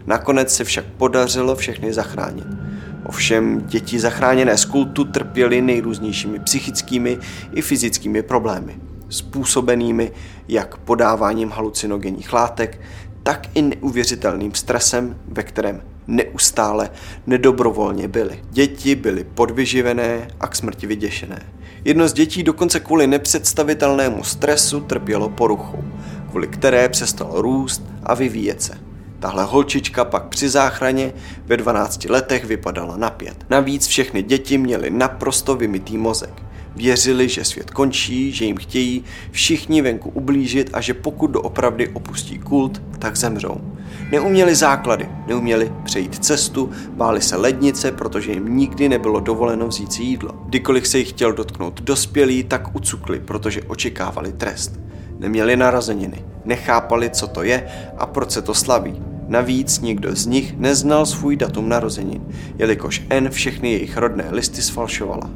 Nakonec 0.06 0.54
se 0.54 0.64
však 0.64 0.84
podařilo 0.84 1.56
všechny 1.56 1.92
zachránit. 1.92 2.46
Ovšem 3.04 3.62
děti 3.66 4.00
zachráněné 4.00 4.58
z 4.58 4.64
kultu 4.64 5.04
trpěly 5.04 5.62
nejrůznějšími 5.62 6.38
psychickými 6.38 7.18
i 7.52 7.62
fyzickými 7.62 8.22
problémy, 8.22 8.76
způsobenými 9.08 10.12
jak 10.48 10.76
podáváním 10.76 11.50
halucinogenních 11.50 12.32
látek, 12.32 12.80
tak 13.22 13.46
i 13.54 13.62
neuvěřitelným 13.62 14.54
stresem, 14.54 15.16
ve 15.28 15.42
kterém 15.42 15.82
neustále 16.06 16.90
nedobrovolně 17.26 18.08
byly. 18.08 18.40
Děti 18.50 18.94
byly 18.94 19.24
podvyživené 19.24 20.28
a 20.40 20.46
k 20.46 20.56
smrti 20.56 20.86
vyděšené. 20.86 21.42
Jedno 21.84 22.08
z 22.08 22.12
dětí 22.12 22.42
dokonce 22.42 22.80
kvůli 22.80 23.06
nepředstavitelnému 23.06 24.24
stresu 24.24 24.80
trpělo 24.80 25.28
poruchou, 25.28 25.84
kvůli 26.30 26.48
které 26.48 26.88
přestalo 26.88 27.42
růst 27.42 27.82
a 28.02 28.14
vyvíjet 28.14 28.62
se. 28.62 28.91
Tahle 29.22 29.44
holčička 29.44 30.04
pak 30.04 30.24
při 30.28 30.48
záchraně 30.48 31.12
ve 31.46 31.56
12 31.56 32.04
letech 32.04 32.44
vypadala 32.44 32.96
na 32.96 33.10
pět. 33.10 33.36
Navíc 33.50 33.86
všechny 33.86 34.22
děti 34.22 34.58
měly 34.58 34.90
naprosto 34.90 35.56
vymitý 35.56 35.98
mozek. 35.98 36.42
Věřili, 36.76 37.28
že 37.28 37.44
svět 37.44 37.70
končí, 37.70 38.32
že 38.32 38.44
jim 38.44 38.56
chtějí 38.56 39.04
všichni 39.30 39.82
venku 39.82 40.10
ublížit 40.10 40.70
a 40.72 40.80
že 40.80 40.94
pokud 40.94 41.26
doopravdy 41.26 41.88
opustí 41.88 42.38
kult, 42.38 42.82
tak 42.98 43.16
zemřou. 43.16 43.60
Neuměli 44.10 44.54
základy, 44.54 45.08
neuměli 45.26 45.72
přejít 45.84 46.24
cestu, 46.24 46.70
báli 46.88 47.20
se 47.20 47.36
lednice, 47.36 47.92
protože 47.92 48.32
jim 48.32 48.56
nikdy 48.56 48.88
nebylo 48.88 49.20
dovoleno 49.20 49.68
vzít 49.68 49.92
si 49.92 50.02
jídlo. 50.02 50.32
Kdykoliv 50.44 50.88
se 50.88 50.98
jich 50.98 51.08
chtěl 51.08 51.32
dotknout 51.32 51.80
dospělí, 51.82 52.44
tak 52.44 52.76
ucukli, 52.76 53.20
protože 53.20 53.62
očekávali 53.62 54.32
trest. 54.32 54.80
Neměli 55.18 55.56
narozeniny, 55.56 56.24
nechápali, 56.44 57.10
co 57.10 57.26
to 57.26 57.42
je 57.42 57.68
a 57.98 58.06
proč 58.06 58.30
se 58.30 58.42
to 58.42 58.54
slaví. 58.54 59.11
Navíc 59.32 59.80
nikdo 59.80 60.16
z 60.16 60.26
nich 60.26 60.58
neznal 60.58 61.06
svůj 61.06 61.36
datum 61.36 61.68
narozenin, 61.68 62.22
jelikož 62.58 63.02
N 63.10 63.30
všechny 63.30 63.72
jejich 63.72 63.96
rodné 63.96 64.28
listy 64.30 64.62
sfalšovala. 64.62 65.30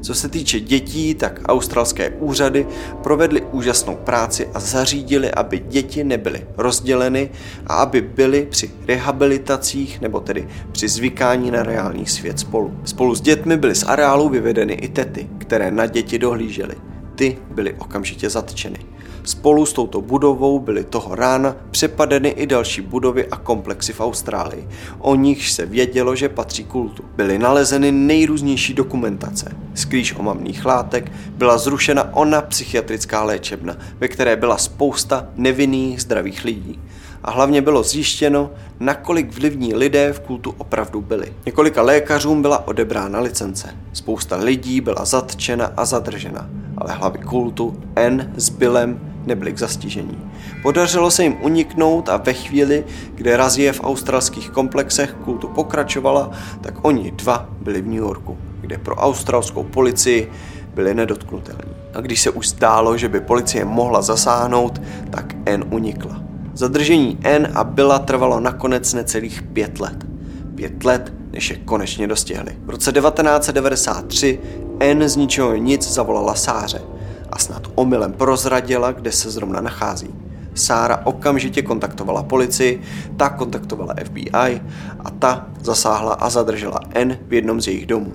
Co 0.00 0.14
se 0.14 0.28
týče 0.28 0.60
dětí, 0.60 1.14
tak 1.14 1.40
australské 1.46 2.10
úřady 2.10 2.66
provedly 3.02 3.42
úžasnou 3.52 3.96
práci 3.96 4.48
a 4.54 4.60
zařídili, 4.60 5.30
aby 5.30 5.58
děti 5.68 6.04
nebyly 6.04 6.46
rozděleny 6.56 7.30
a 7.66 7.74
aby 7.74 8.00
byly 8.00 8.46
při 8.50 8.70
rehabilitacích 8.88 10.00
nebo 10.00 10.20
tedy 10.20 10.48
při 10.72 10.88
zvykání 10.88 11.50
na 11.50 11.62
reálný 11.62 12.06
svět 12.06 12.38
spolu. 12.38 12.76
Spolu 12.84 13.14
s 13.14 13.20
dětmi 13.20 13.56
byly 13.56 13.74
z 13.74 13.82
areálu 13.82 14.28
vyvedeny 14.28 14.72
i 14.72 14.88
tety, 14.88 15.28
které 15.38 15.70
na 15.70 15.86
děti 15.86 16.18
dohlížely. 16.18 16.74
Ty 17.14 17.38
byly 17.54 17.74
okamžitě 17.74 18.30
zatčeny. 18.30 18.89
Spolu 19.24 19.66
s 19.66 19.72
touto 19.72 20.00
budovou 20.00 20.58
byly 20.58 20.84
toho 20.84 21.14
rána 21.14 21.56
přepadeny 21.70 22.28
i 22.28 22.46
další 22.46 22.80
budovy 22.80 23.26
a 23.26 23.36
komplexy 23.36 23.92
v 23.92 24.00
Austrálii. 24.00 24.68
O 24.98 25.14
nichž 25.14 25.52
se 25.52 25.66
vědělo, 25.66 26.16
že 26.16 26.28
patří 26.28 26.64
kultu. 26.64 27.04
Byly 27.16 27.38
nalezeny 27.38 27.92
nejrůznější 27.92 28.74
dokumentace. 28.74 29.56
Skrýž 29.74 30.14
omamných 30.14 30.64
látek 30.64 31.12
byla 31.36 31.58
zrušena 31.58 32.16
ona 32.16 32.42
psychiatrická 32.42 33.24
léčebna, 33.24 33.76
ve 33.98 34.08
které 34.08 34.36
byla 34.36 34.58
spousta 34.58 35.28
nevinných 35.36 36.02
zdravých 36.02 36.44
lidí 36.44 36.80
a 37.24 37.30
hlavně 37.30 37.62
bylo 37.62 37.82
zjištěno, 37.82 38.50
nakolik 38.80 39.38
vlivní 39.38 39.74
lidé 39.74 40.12
v 40.12 40.20
kultu 40.20 40.54
opravdu 40.58 41.00
byli. 41.00 41.32
Několika 41.46 41.82
lékařům 41.82 42.42
byla 42.42 42.68
odebrána 42.68 43.20
licence. 43.20 43.74
Spousta 43.92 44.36
lidí 44.36 44.80
byla 44.80 45.04
zatčena 45.04 45.72
a 45.76 45.84
zadržena, 45.84 46.50
ale 46.78 46.92
hlavy 46.92 47.18
kultu 47.18 47.76
N 47.96 48.32
s 48.36 48.48
Billem 48.48 49.00
nebyli 49.26 49.52
k 49.52 49.58
zastižení. 49.58 50.18
Podařilo 50.62 51.10
se 51.10 51.22
jim 51.22 51.36
uniknout 51.42 52.08
a 52.08 52.16
ve 52.16 52.32
chvíli, 52.32 52.84
kdy 53.14 53.36
razie 53.36 53.72
v 53.72 53.80
australských 53.84 54.50
komplexech 54.50 55.12
kultu 55.24 55.48
pokračovala, 55.48 56.30
tak 56.60 56.84
oni 56.84 57.10
dva 57.10 57.48
byli 57.60 57.82
v 57.82 57.86
New 57.86 57.98
Yorku, 57.98 58.38
kde 58.60 58.78
pro 58.78 58.96
australskou 58.96 59.62
policii 59.62 60.32
byli 60.74 60.94
nedotknutelní. 60.94 61.74
A 61.94 62.00
když 62.00 62.20
se 62.20 62.30
už 62.30 62.48
zdálo, 62.48 62.96
že 62.96 63.08
by 63.08 63.20
policie 63.20 63.64
mohla 63.64 64.02
zasáhnout, 64.02 64.82
tak 65.10 65.34
N 65.46 65.64
unikla. 65.70 66.29
Zadržení 66.60 67.18
N 67.22 67.48
a 67.54 67.64
Billa 67.64 67.98
trvalo 67.98 68.40
nakonec 68.40 68.94
necelých 68.94 69.42
pět 69.42 69.80
let. 69.80 70.06
Pět 70.54 70.84
let, 70.84 71.12
než 71.30 71.50
je 71.50 71.56
konečně 71.56 72.06
dostihli. 72.06 72.56
V 72.64 72.70
roce 72.70 72.92
1993 72.92 74.40
N 74.80 75.08
z 75.08 75.16
ničeho 75.16 75.56
nic 75.56 75.90
zavolala 75.90 76.34
Sáře 76.34 76.82
a 77.30 77.38
snad 77.38 77.62
omylem 77.74 78.12
prozradila, 78.12 78.92
kde 78.92 79.12
se 79.12 79.30
zrovna 79.30 79.60
nachází. 79.60 80.14
Sára 80.54 81.06
okamžitě 81.06 81.62
kontaktovala 81.62 82.22
policii, 82.22 82.82
ta 83.16 83.28
kontaktovala 83.28 83.94
FBI 84.04 84.60
a 85.04 85.10
ta 85.18 85.46
zasáhla 85.60 86.14
a 86.14 86.30
zadržela 86.30 86.80
N 86.94 87.18
v 87.28 87.32
jednom 87.32 87.60
z 87.60 87.66
jejich 87.66 87.86
domů. 87.86 88.12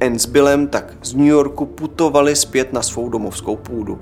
N 0.00 0.18
s 0.18 0.26
Billem 0.26 0.66
tak 0.66 0.96
z 1.02 1.14
New 1.14 1.26
Yorku 1.26 1.66
putovali 1.66 2.36
zpět 2.36 2.72
na 2.72 2.82
svou 2.82 3.08
domovskou 3.08 3.56
půdu, 3.56 3.98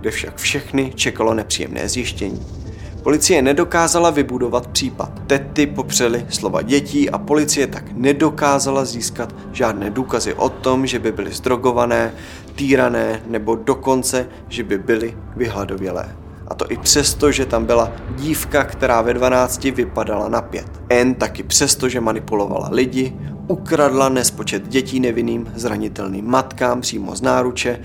kde 0.00 0.10
však 0.10 0.36
všechny 0.36 0.92
čekalo 0.94 1.34
nepříjemné 1.34 1.88
zjištění. 1.88 2.61
Policie 3.02 3.42
nedokázala 3.42 4.10
vybudovat 4.10 4.66
případ. 4.66 5.12
Tety 5.26 5.66
popřeli 5.66 6.26
slova 6.28 6.62
dětí 6.62 7.10
a 7.10 7.18
policie 7.18 7.66
tak 7.66 7.84
nedokázala 7.92 8.84
získat 8.84 9.34
žádné 9.52 9.90
důkazy 9.90 10.34
o 10.34 10.48
tom, 10.48 10.86
že 10.86 10.98
by 10.98 11.12
byly 11.12 11.32
zdrogované, 11.32 12.14
týrané 12.54 13.22
nebo 13.26 13.56
dokonce, 13.56 14.26
že 14.48 14.62
by 14.62 14.78
byly 14.78 15.16
vyhladovělé. 15.36 16.16
A 16.48 16.54
to 16.54 16.70
i 16.70 16.76
přesto, 16.76 17.32
že 17.32 17.46
tam 17.46 17.64
byla 17.64 17.92
dívka, 18.16 18.64
která 18.64 19.02
ve 19.02 19.14
12 19.14 19.64
vypadala 19.64 20.28
na 20.28 20.42
pět. 20.42 20.82
N 20.88 21.14
taky 21.14 21.42
přesto, 21.42 21.88
že 21.88 22.00
manipulovala 22.00 22.68
lidi, 22.72 23.16
ukradla 23.48 24.08
nespočet 24.08 24.68
dětí 24.68 25.00
nevinným 25.00 25.52
zranitelným 25.54 26.26
matkám 26.26 26.80
přímo 26.80 27.16
z 27.16 27.22
náruče, 27.22 27.80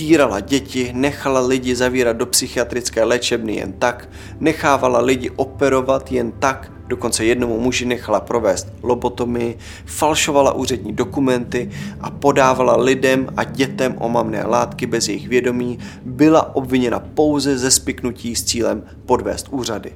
týrala 0.00 0.40
děti, 0.40 0.90
nechala 0.94 1.40
lidi 1.40 1.76
zavírat 1.76 2.16
do 2.16 2.26
psychiatrické 2.26 3.04
léčebny 3.04 3.56
jen 3.56 3.72
tak, 3.72 4.08
nechávala 4.40 5.00
lidi 5.00 5.30
operovat 5.30 6.12
jen 6.12 6.32
tak, 6.32 6.72
dokonce 6.88 7.24
jednomu 7.24 7.60
muži 7.60 7.84
nechala 7.84 8.20
provést 8.20 8.66
lobotomii, 8.82 9.58
falšovala 9.84 10.52
úřední 10.52 10.92
dokumenty 10.92 11.70
a 12.00 12.10
podávala 12.10 12.76
lidem 12.76 13.28
a 13.36 13.44
dětem 13.44 13.94
omamné 13.98 14.44
látky 14.46 14.86
bez 14.86 15.08
jejich 15.08 15.28
vědomí, 15.28 15.78
byla 16.04 16.56
obviněna 16.56 16.98
pouze 16.98 17.58
ze 17.58 17.70
spiknutí 17.70 18.36
s 18.36 18.44
cílem 18.44 18.82
podvést 19.06 19.48
úřady. 19.50 19.92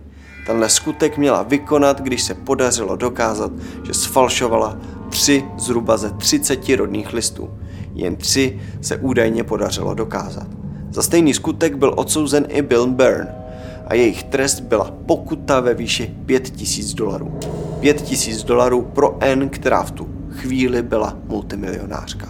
Tenhle 0.46 0.68
skutek 0.68 1.18
měla 1.18 1.42
vykonat, 1.42 2.00
když 2.00 2.22
se 2.22 2.34
podařilo 2.34 2.96
dokázat, 2.96 3.52
že 3.86 3.94
sfalšovala 3.94 4.78
tři 5.10 5.44
zhruba 5.58 5.96
ze 5.96 6.10
30 6.10 6.68
rodných 6.68 7.12
listů. 7.12 7.50
Jen 7.94 8.16
tři 8.16 8.60
se 8.80 8.96
údajně 8.96 9.44
podařilo 9.44 9.94
dokázat. 9.94 10.46
Za 10.90 11.02
stejný 11.02 11.34
skutek 11.34 11.76
byl 11.76 11.92
odsouzen 11.96 12.46
i 12.48 12.62
Bill 12.62 12.86
Byrne 12.86 13.34
a 13.86 13.94
jejich 13.94 14.24
trest 14.24 14.60
byla 14.60 14.90
pokuta 15.06 15.60
ve 15.60 15.74
výši 15.74 16.14
5000 16.26 16.94
dolarů. 16.94 17.38
5000 17.80 18.44
dolarů 18.44 18.82
pro 18.82 19.16
N, 19.20 19.48
která 19.48 19.82
v 19.82 19.90
tu 19.90 20.08
chvíli 20.30 20.82
byla 20.82 21.16
multimilionářka. 21.28 22.28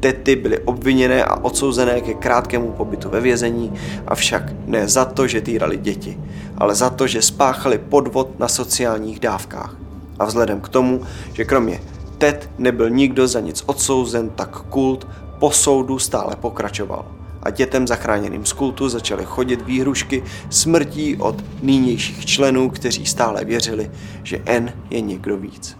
Tety 0.00 0.36
byly 0.36 0.58
obviněné 0.58 1.24
a 1.24 1.36
odsouzené 1.36 2.00
ke 2.00 2.14
krátkému 2.14 2.72
pobytu 2.72 3.10
ve 3.10 3.20
vězení, 3.20 3.72
avšak 4.06 4.52
ne 4.66 4.88
za 4.88 5.04
to, 5.04 5.26
že 5.26 5.40
týrali 5.40 5.76
děti, 5.76 6.20
ale 6.58 6.74
za 6.74 6.90
to, 6.90 7.06
že 7.06 7.22
spáchali 7.22 7.78
podvod 7.78 8.38
na 8.38 8.48
sociálních 8.48 9.20
dávkách. 9.20 9.76
A 10.18 10.24
vzhledem 10.24 10.60
k 10.60 10.68
tomu, 10.68 11.00
že 11.32 11.44
kromě 11.44 11.80
Ted 12.18 12.50
nebyl 12.58 12.90
nikdo 12.90 13.28
za 13.28 13.40
nic 13.40 13.62
odsouzen, 13.66 14.30
tak 14.30 14.50
kult 14.50 15.08
po 15.38 15.50
soudu 15.50 15.98
stále 15.98 16.36
pokračoval 16.36 17.04
a 17.46 17.50
dětem 17.50 17.86
zachráněným 17.86 18.44
z 18.44 18.52
kultu 18.52 18.88
začaly 18.88 19.24
chodit 19.24 19.62
výhrušky 19.62 20.22
smrtí 20.50 21.16
od 21.16 21.44
nynějších 21.62 22.26
členů, 22.26 22.70
kteří 22.70 23.06
stále 23.06 23.44
věřili, 23.44 23.90
že 24.22 24.42
N 24.46 24.72
je 24.90 25.00
někdo 25.00 25.36
víc. 25.36 25.76